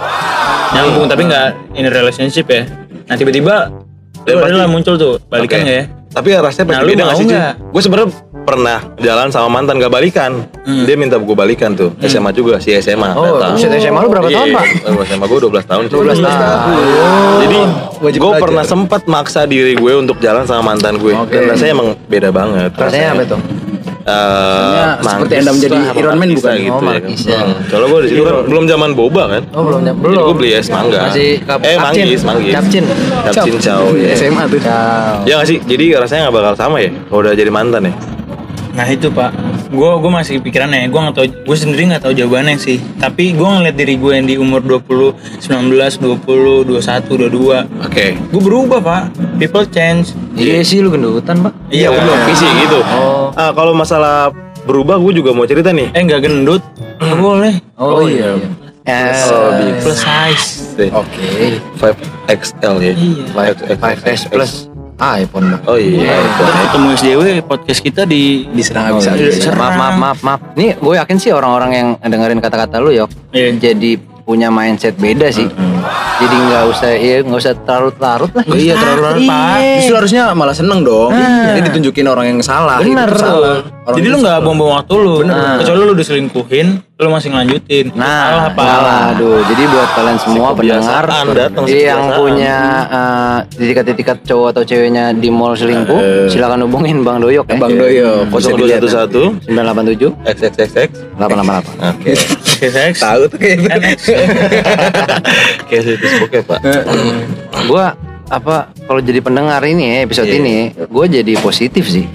nyambung 0.71 1.05
tapi 1.11 1.27
nggak 1.27 1.47
in 1.75 1.85
relationship 1.91 2.47
ya 2.47 2.63
nah 3.05 3.15
tiba-tiba 3.19 3.84
Dan 4.25 4.31
lu 4.31 4.41
pasti- 4.41 4.51
adalah 4.51 4.67
muncul 4.67 4.93
tuh 4.95 5.13
balikan 5.25 5.61
nggak 5.61 5.77
ya 5.77 5.85
Tapi 6.07 6.27
rasanya 6.31 6.47
pasti 6.47 6.61
Nah, 6.63 6.79
beda 6.81 7.03
gak 7.03 7.15
sih? 7.17 7.27
Gue 7.69 7.81
sebenarnya 7.83 8.09
pernah 8.41 8.79
jalan 8.97 9.27
sama 9.27 9.47
mantan 9.51 9.75
gak 9.77 9.91
balikan. 9.91 10.47
Hmm. 10.63 10.87
Dia 10.87 10.95
minta 10.95 11.19
gue 11.19 11.35
balikan 11.35 11.75
tuh. 11.75 11.91
SMA 11.99 12.31
juga 12.31 12.55
si 12.57 12.71
SMA. 12.73 13.11
Oh, 13.11 13.35
buset, 13.51 13.67
SMA 13.75 13.99
lu 13.99 14.07
berapa 14.07 14.23
tahun, 14.25 14.47
Iya, 14.47 14.55
Pak? 14.55 14.65
oh, 14.87 15.03
SMA 15.03 15.25
gue 15.27 15.39
12 15.43 15.65
tahun. 15.65 15.83
cuy. 15.85 15.97
12 15.99 16.15
tahun. 16.15 16.71
Jadi 17.41 17.59
Wajib 17.97 18.15
gue 18.15 18.31
belajar. 18.31 18.43
pernah 18.43 18.63
sempat 18.63 19.01
maksa 19.05 19.43
diri 19.43 19.75
gue 19.75 19.93
untuk 19.93 20.15
jalan 20.19 20.43
sama 20.43 20.71
mantan 20.71 20.95
gue. 20.95 21.11
Dan 21.27 21.51
rasanya 21.51 21.71
emang 21.73 21.89
beda 22.07 22.29
banget. 22.31 22.71
Rasanya 22.71 23.07
apa 23.11 23.23
tuh? 23.27 23.39
Eh, 24.05 24.85
seperti 25.01 25.33
Anda 25.35 25.51
menjadi 25.51 25.77
Iron 25.95 26.13
Man 26.13 26.29
Markisa 26.29 26.45
bukan? 26.45 26.55
gitu 26.55 26.69
Oh, 26.69 26.77
ya 26.77 26.77
kan. 26.77 26.85
Markisa. 26.85 27.33
Hmm. 27.35 27.53
Soalnya 27.65 27.87
gue 27.87 27.99
di 27.99 28.07
situ 28.07 28.21
kan 28.21 28.35
belum 28.45 28.63
zaman 28.67 28.89
boba 28.93 29.23
kan. 29.27 29.41
Oh, 29.49 29.61
belum 29.65 29.79
nyam- 29.81 29.97
Jadi 29.97 30.15
gue 30.15 30.35
beli 30.35 30.49
es 30.53 30.67
mangga. 30.69 30.99
Masih 31.03 31.29
kap- 31.41 31.65
eh 31.65 31.75
manggis, 31.75 32.21
manggis. 32.21 32.53
Kapcin. 32.53 32.83
Capcin 33.25 33.55
chow. 33.57 33.83
ya. 33.91 34.13
SMA 34.13 34.43
tuh. 34.45 34.61
Ciao. 34.61 35.25
Ya 35.25 35.33
gak 35.35 35.47
sih? 35.47 35.57
Jadi 35.59 35.85
rasanya 35.95 36.29
gak 36.29 36.35
bakal 36.35 36.53
sama 36.53 36.77
ya 36.79 36.93
kalau 37.03 37.19
udah 37.21 37.33
jadi 37.33 37.49
mantan 37.49 37.83
ya? 37.83 37.95
nah 38.75 38.83
itu 38.83 39.07
pak 39.07 39.31
gue 39.71 39.91
gue 39.95 40.11
masih 40.11 40.43
pikirannya 40.43 40.91
gue 40.91 40.99
nggak 40.99 41.15
tahu 41.15 41.27
gue 41.47 41.55
sendiri 41.55 41.87
nggak 41.87 42.03
tahu 42.03 42.11
jawabannya 42.11 42.59
sih 42.59 42.75
tapi 42.99 43.31
gue 43.31 43.47
ngeliat 43.47 43.71
diri 43.71 43.95
gue 43.95 44.11
yang 44.11 44.27
di 44.27 44.35
umur 44.35 44.59
20 44.59 45.15
19 45.39 45.71
20 45.95 46.67
21 46.67 47.07
22 47.07 47.63
Oke. 47.79 48.19
gue 48.19 48.41
berubah 48.43 48.83
pak 48.83 49.24
people 49.35 49.65
change 49.65 50.11
Iya 50.33 50.59
sih 50.61 50.79
lu 50.79 50.89
gendutan, 50.89 51.39
Pak. 51.39 51.53
iya 51.69 51.87
belum 51.87 52.17
visi 52.25 52.43
gitu. 52.59 52.79
Oh. 52.81 53.31
Ah, 53.33 53.51
kalau 53.51 53.71
masalah 53.71 54.31
berubah 54.61 54.97
gue 54.97 55.13
juga 55.15 55.31
mau 55.31 55.43
cerita 55.43 55.69
nih. 55.69 55.91
eh 55.91 56.01
nggak 56.01 56.21
gendut 56.21 56.63
nggak 56.97 57.17
boleh 57.17 57.53
Oh, 57.75 58.03
iya. 58.03 58.35
Eh, 58.83 59.17
Oh, 59.27 59.49
big 59.55 59.81
plus 59.81 59.97
size 59.97 60.47
Oke. 60.91 61.57
5XL 61.75 62.75
ya. 62.79 62.93
Iya. 62.93 63.75
5S 63.75 64.21
plus 64.27 64.51
iPhone, 64.95 65.51
Pak. 65.51 65.61
Oh 65.65 65.75
iya, 65.75 66.07
itu. 66.15 66.43
ketemu 66.45 66.87
SDW 66.95 67.21
podcast 67.43 67.81
kita 67.81 68.01
di 68.03 68.47
Diserang 68.47 68.95
Oh, 68.95 69.01
iya. 69.01 69.27
Serang. 69.29 69.75
Maaf, 69.75 69.75
maaf, 69.75 69.95
maaf, 69.97 70.19
maaf. 70.21 70.39
Nih, 70.55 70.71
gue 70.73 70.93
yakin 70.95 71.17
sih 71.17 71.29
orang-orang 71.29 71.71
yang 71.71 71.87
dengerin 71.99 72.39
kata-kata 72.39 72.79
lu, 72.79 72.95
Yok, 72.95 73.11
Iya. 73.29 73.59
jadi 73.59 73.99
punya 74.25 74.49
mindset 74.49 74.97
beda 74.97 75.29
sih. 75.29 75.45
Jadi 76.15 76.35
nggak 76.35 76.63
usah, 76.73 76.89
ya 76.97 77.21
nggak 77.21 77.39
usah 77.39 77.53
larut-larut 77.67 78.31
lah. 78.33 78.43
Oh, 78.49 78.57
iya 78.57 78.73
terlalu 78.73 79.01
larut, 79.05 79.23
Pak. 79.29 79.57
Iya. 79.61 79.75
Justru 79.83 79.95
harusnya 80.01 80.21
malah 80.33 80.55
seneng 80.57 80.81
dong. 80.81 81.13
Ini 81.13 81.59
ditunjukin 81.71 82.05
orang 82.09 82.25
yang 82.33 82.39
salah. 82.41 82.81
Bener. 82.81 83.05
Itu 83.05 83.21
salah. 83.21 83.57
Orang 83.85 83.97
jadi 84.01 84.07
lu 84.09 84.17
nggak 84.25 84.37
buang-buang 84.41 84.73
waktu 84.81 84.95
lu 84.97 85.15
Bener. 85.21 85.61
kecuali 85.61 85.79
lu 85.85 85.93
diselingkuhin 85.93 86.67
lu 86.95 87.11
masih 87.11 87.27
ngelanjutin 87.27 87.91
Nah, 87.91 88.55
salah. 88.55 89.11
Aduh, 89.11 89.43
jadi 89.51 89.63
buat 89.67 89.89
kalian 89.99 90.15
semua 90.15 90.55
pendengar 90.55 91.03
datang 91.35 91.67
si 91.67 91.83
yang 91.83 92.07
punya 92.15 92.57
eh, 92.87 93.37
titik-titik 93.51 94.23
cowok 94.23 94.55
atau 94.55 94.63
ceweknya 94.63 95.11
di 95.11 95.27
mall 95.27 95.59
selingkuh, 95.59 96.31
silakan 96.31 96.63
hubungin 96.63 97.03
Bang 97.03 97.19
Doyok 97.19 97.51
ya. 97.51 97.59
Bang 97.59 97.75
Doyo. 97.75 98.23
0211 98.31 99.43
987 99.43 100.23
XXXX 100.23 100.89
888. 101.19 101.83
Oke. 101.83 102.11
Oke, 102.55 102.67
seks 102.71 102.99
Tahu 103.11 103.21
tuh 103.27 103.37
kayak 103.43 103.57
gitu. 103.59 103.75
NX. 103.75 103.99
Kayak 105.67 105.83
situs 105.83 106.11
bokep, 106.23 106.43
Pak. 106.47 106.59
Gua 107.67 107.91
apa 108.31 108.71
kalau 108.85 109.01
jadi 109.01 109.19
pendengar 109.19 109.61
ini 109.65 109.83
ya, 109.83 109.95
episode 110.05 110.29
Iya. 110.29 110.37
ini, 110.37 110.55
gue 110.77 111.05
jadi 111.09 111.33
positif 111.41 111.89
sih. 111.89 112.05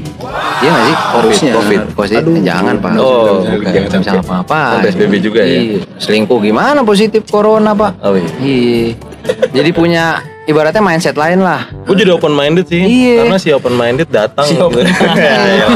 Iya 0.61 0.71
gak 0.71 0.85
sih? 0.85 0.97
Harusnya. 1.17 1.53
Covid, 1.57 1.81
positif. 1.97 2.33
jangan 2.45 2.75
pak. 2.79 2.91
Oh, 3.01 3.43
bukan. 3.43 3.73
Bisa 3.91 4.13
ngapa-apa. 4.15 4.61
Kan 4.77 4.85
PSBB 4.87 5.15
juga 5.19 5.41
ya? 5.43 5.59
Iya. 5.59 5.79
Selingkuh 5.99 6.39
gimana 6.39 6.85
positif 6.85 7.27
corona 7.27 7.73
pak? 7.73 7.99
Oh 8.05 8.15
iya. 8.15 8.31
Iya. 8.39 8.95
Jadi 9.51 9.71
punya 9.73 10.21
ibaratnya 10.51 10.81
mindset 10.81 11.15
lain 11.15 11.39
lah. 11.39 11.71
Gue 11.83 11.95
jadi 11.95 12.11
open 12.11 12.31
minded 12.31 12.67
sih. 12.67 12.79
Iya. 12.79 13.25
Karena 13.25 13.39
si 13.39 13.49
open 13.51 13.73
minded 13.73 14.09
datang. 14.09 14.45
Si 14.45 14.55
open 14.57 14.83
gitu. 14.83 15.07
Ya, 15.21 15.67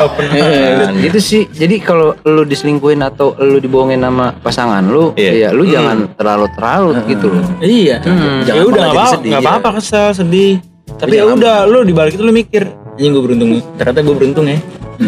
open 0.06 0.24
Nah, 0.26 0.90
gitu 0.96 1.18
sih. 1.18 1.42
Jadi 1.46 1.78
kalau 1.78 2.16
lu 2.22 2.42
diselingkuhin 2.42 3.00
atau 3.00 3.36
lu 3.36 3.56
dibohongin 3.56 4.00
sama 4.00 4.32
pasangan 4.34 4.82
lu, 4.82 5.12
Iya. 5.14 5.32
ya 5.38 5.48
lu 5.50 5.62
jangan 5.64 6.10
terlalu 6.12 6.46
terlalu 6.52 6.90
gitu 7.06 7.26
loh. 7.28 7.44
iya 7.60 7.96
Hmm. 8.02 8.40
ya 8.40 8.44
Jangan 8.48 8.64
udah 8.66 8.82
malah 8.88 9.10
nggak 9.14 9.30
ya. 9.34 9.46
apa-apa 9.46 9.68
kesel 9.76 10.08
sedih 10.14 10.54
tapi 10.92 11.14
ya 11.14 11.24
udah 11.24 11.64
lu 11.64 11.82
dibalik 11.82 12.12
itu 12.12 12.22
lu 12.22 12.30
mikir 12.30 12.66
ini 12.94 13.08
gue 13.08 13.22
beruntung 13.22 13.50
ternyata 13.74 14.00
gue 14.00 14.14
beruntung 14.14 14.46
ya 14.46 14.58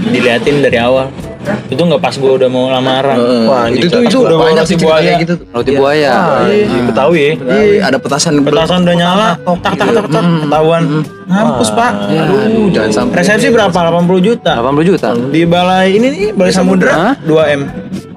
diliatin 0.05 0.61
dari 0.61 0.79
awal 0.79 1.09
itu 1.69 1.77
nggak 1.77 2.01
pas 2.01 2.17
gue 2.17 2.33
udah 2.35 2.49
mau 2.49 2.73
lamaran 2.73 3.21
Wah, 3.45 3.69
itu 3.69 3.85
tuh 3.87 4.01
itu 4.01 4.17
udah 4.17 4.39
banyak 4.41 4.65
sih 4.65 4.81
buaya. 4.81 5.21
gitu. 5.21 5.37
Roti 5.53 5.77
buaya. 5.77 6.41
Anjing, 6.41 6.89
Betawi 6.89 7.21
ya. 7.21 7.33
Iya, 7.37 7.81
ada 7.85 7.99
petasan 8.01 8.41
petasan 8.41 8.81
udah 8.81 8.97
nyala 8.97 9.29
tak 9.61 9.77
tak 9.77 9.93
tak 9.93 10.09
tak 10.09 10.25
ketahuan 10.41 11.05
ngampus 11.25 11.69
pak 11.71 11.93
Aduh, 12.01 12.73
jangan 12.73 12.91
sampai. 12.91 13.15
resepsi 13.21 13.53
berapa 13.53 13.77
80 13.77 14.25
juta 14.25 14.53
80 14.57 14.89
juta. 14.89 15.09
di 15.29 15.45
balai 15.45 15.93
ini 15.93 16.07
nih 16.09 16.29
balai 16.33 16.49
samudra 16.49 17.13
Hah? 17.13 17.15
2 17.21 17.29
m 17.53 17.63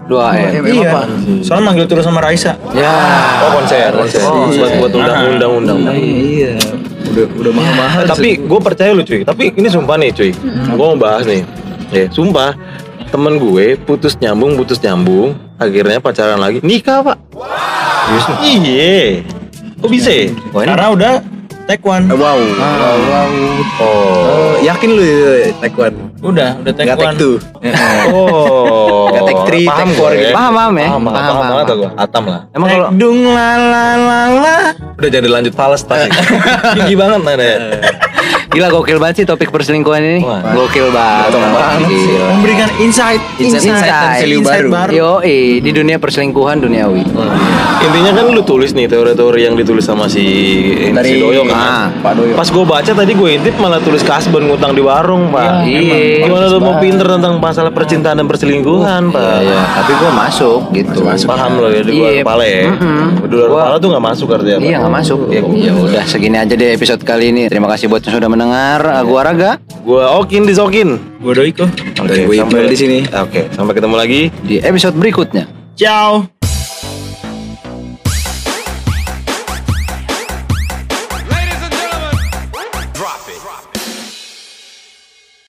2 0.08 0.16
M. 0.16 0.63
iya 0.66 0.88
apa? 0.88 1.02
soalnya 1.44 1.63
manggil 1.68 1.84
terus 1.84 2.08
sama 2.08 2.24
Raisa 2.24 2.56
Ya. 2.72 2.96
Oh 3.44 3.60
konser, 3.60 3.92
konser. 3.92 4.24
Oh, 4.24 4.48
buat 4.48 4.72
buat 4.80 4.92
undang-undang 4.94 5.52
undang. 5.54 5.78
Iya. 5.92 6.56
Udah 7.12 7.26
udah 7.36 7.52
mahal-mahal. 7.52 8.02
Tapi 8.06 8.40
gue 8.40 8.60
percaya 8.62 8.96
lu 8.96 9.04
cuy. 9.04 9.24
Tapi 9.24 9.52
ini 9.52 9.68
sumpah 9.68 10.00
nih 10.00 10.12
cuy. 10.12 10.32
Gue 10.70 10.86
mau 10.86 10.96
bahas 10.96 11.28
nih. 11.28 11.44
Ya, 11.89 12.06
sumpah. 12.10 12.54
Temen 13.08 13.39
gue 13.39 13.80
putus 13.80 14.19
nyambung, 14.19 14.60
putus 14.60 14.80
nyambung. 14.80 15.39
Akhirnya 15.56 15.97
pacaran 15.97 16.38
lagi. 16.38 16.60
Nikah 16.60 17.02
pak. 17.02 17.17
Iya. 18.43 19.23
Kok 19.78 19.89
bisa 19.89 20.10
ya? 20.10 20.28
Karena 20.52 20.88
udah 20.91 21.13
take 21.65 21.84
one 21.84 22.08
Wow. 22.10 22.39
Oh. 23.78 23.86
Oh, 24.28 24.54
yakin 24.60 24.89
lu 24.89 25.04
ya, 25.04 25.52
Taekwondo? 25.60 26.04
udah 26.17 26.58
udah 26.60 26.71
Nggak 26.73 26.97
one 26.97 27.13
take 27.13 27.19
two. 27.19 27.36
Oh. 28.12 29.12
Nggak 29.12 29.23
take 29.23 29.41
three, 29.45 29.65
paham 29.67 29.88
take 29.88 29.97
four 30.00 30.12
gue. 30.12 30.19
gitu. 30.23 30.34
Paham, 30.34 30.54
paham 30.54 30.73
ya? 30.76 30.88
Paham, 30.88 31.02
paham, 31.04 31.13
Paham, 31.13 31.13
paham 31.13 31.36
paham, 31.38 31.52
banget 31.52 31.65
paham. 31.67 31.80
gue. 31.80 31.89
Atam 31.95 32.23
lah. 32.26 32.41
Emang 32.52 32.67
kalau 32.67 32.88
dung 32.91 33.19
la 33.28 33.50
la 33.56 33.86
la 33.95 34.19
la 34.34 34.56
Udah 34.97 35.10
jadi 35.10 35.28
lanjut 35.28 35.54
fals 35.54 35.82
pasti. 35.84 36.10
Tinggi 36.76 36.95
banget 36.95 37.19
nada 37.21 37.45
ya. 37.45 37.58
Gila 38.58 38.74
gokil 38.74 38.98
banget 38.98 39.15
sih 39.22 39.26
topik 39.26 39.54
perselingkuhan 39.54 40.02
ini. 40.02 40.20
Wah. 40.20 40.41
Gokil 40.50 40.89
banget. 40.89 41.30
Betul 41.30 41.41
banget. 41.48 41.80
Gila. 41.88 42.26
memberikan 42.34 42.70
insight 42.80 43.22
Insight, 43.38 43.86
dan 43.86 44.17
value 44.17 44.41
baru. 44.41 44.89
Yo, 44.89 45.12
di 45.60 45.70
dunia 45.70 45.98
perselingkuhan 45.98 46.58
duniawi. 46.58 47.06
Intinya 47.78 48.12
kan 48.12 48.26
lu 48.28 48.41
tulis 48.41 48.74
nih 48.74 48.89
teori-teori 48.89 49.39
yang 49.43 49.54
ditulis 49.54 49.86
sama 49.86 50.10
si 50.10 50.26
si 50.74 50.89
Dari- 50.89 51.22
Doyo 51.22 51.46
kan. 51.46 51.54
Ah. 51.54 51.86
Pak 52.02 52.13
Doyo. 52.17 52.34
Pas 52.34 52.48
gue 52.48 52.65
baca 52.65 52.91
tadi 52.91 53.12
gue 53.13 53.30
intip 53.32 53.56
malah 53.58 53.78
tulis 53.78 54.02
kasbon 54.02 54.50
ngutang 54.50 54.74
di 54.74 54.82
warung 54.82 55.30
pak. 55.30 55.62
Iya. 55.63 56.26
Gimana 56.26 56.50
lu 56.50 56.58
mau 56.58 56.76
pinter 56.78 57.06
tentang 57.06 57.38
masalah 57.38 57.70
percintaan 57.70 58.17
dan 58.17 58.26
perselingkuhan 58.26 59.13
pak? 59.13 59.22
Iya, 59.38 59.54
iya. 59.54 59.62
Tapi 59.78 59.91
gue 59.93 60.12
masuk 60.12 60.60
gitu. 60.74 61.00
Paham 61.28 61.62
lo 61.62 61.70
ya 61.70 61.82
di 61.84 61.91
luar 61.93 62.12
Iya. 62.12 62.22
kepala 62.24 62.43
ya. 62.43 62.62
Di 63.22 63.34
luar 63.36 63.50
kepala 63.52 63.76
tuh 63.78 63.88
nggak 63.93 64.06
masuk 64.06 64.28
artinya. 64.34 64.58
Iya 64.58 64.76
nggak 64.82 64.93
masuk. 64.98 65.20
Iya, 65.30 65.41
Ya 65.67 65.72
udah 65.74 66.04
segini 66.08 66.38
aja 66.38 66.54
deh 66.54 66.70
episode 66.74 67.02
kali 67.04 67.30
ini. 67.30 67.46
Terima 67.46 67.67
kasih 67.67 67.86
buat 67.86 68.02
yang 68.02 68.15
sudah 68.17 68.30
mendengar. 68.47 68.81
Gua 69.03 69.21
Raga 69.23 69.51
Gue 69.83 70.03
okin 70.03 70.43
disokin. 70.43 70.89
gue 71.19 71.33
Doiko 71.33 71.63
Dan 71.95 72.27
gue 72.27 72.36
Iqbal 72.36 72.67
di 72.67 72.77
sini. 72.77 72.99
Oke, 73.07 73.47
sampai 73.51 73.73
ketemu 73.75 73.95
lagi. 73.95 74.21
di 74.43 74.60
episode 74.60 74.95
berikutnya. 74.95 75.47
ciao 75.75 76.37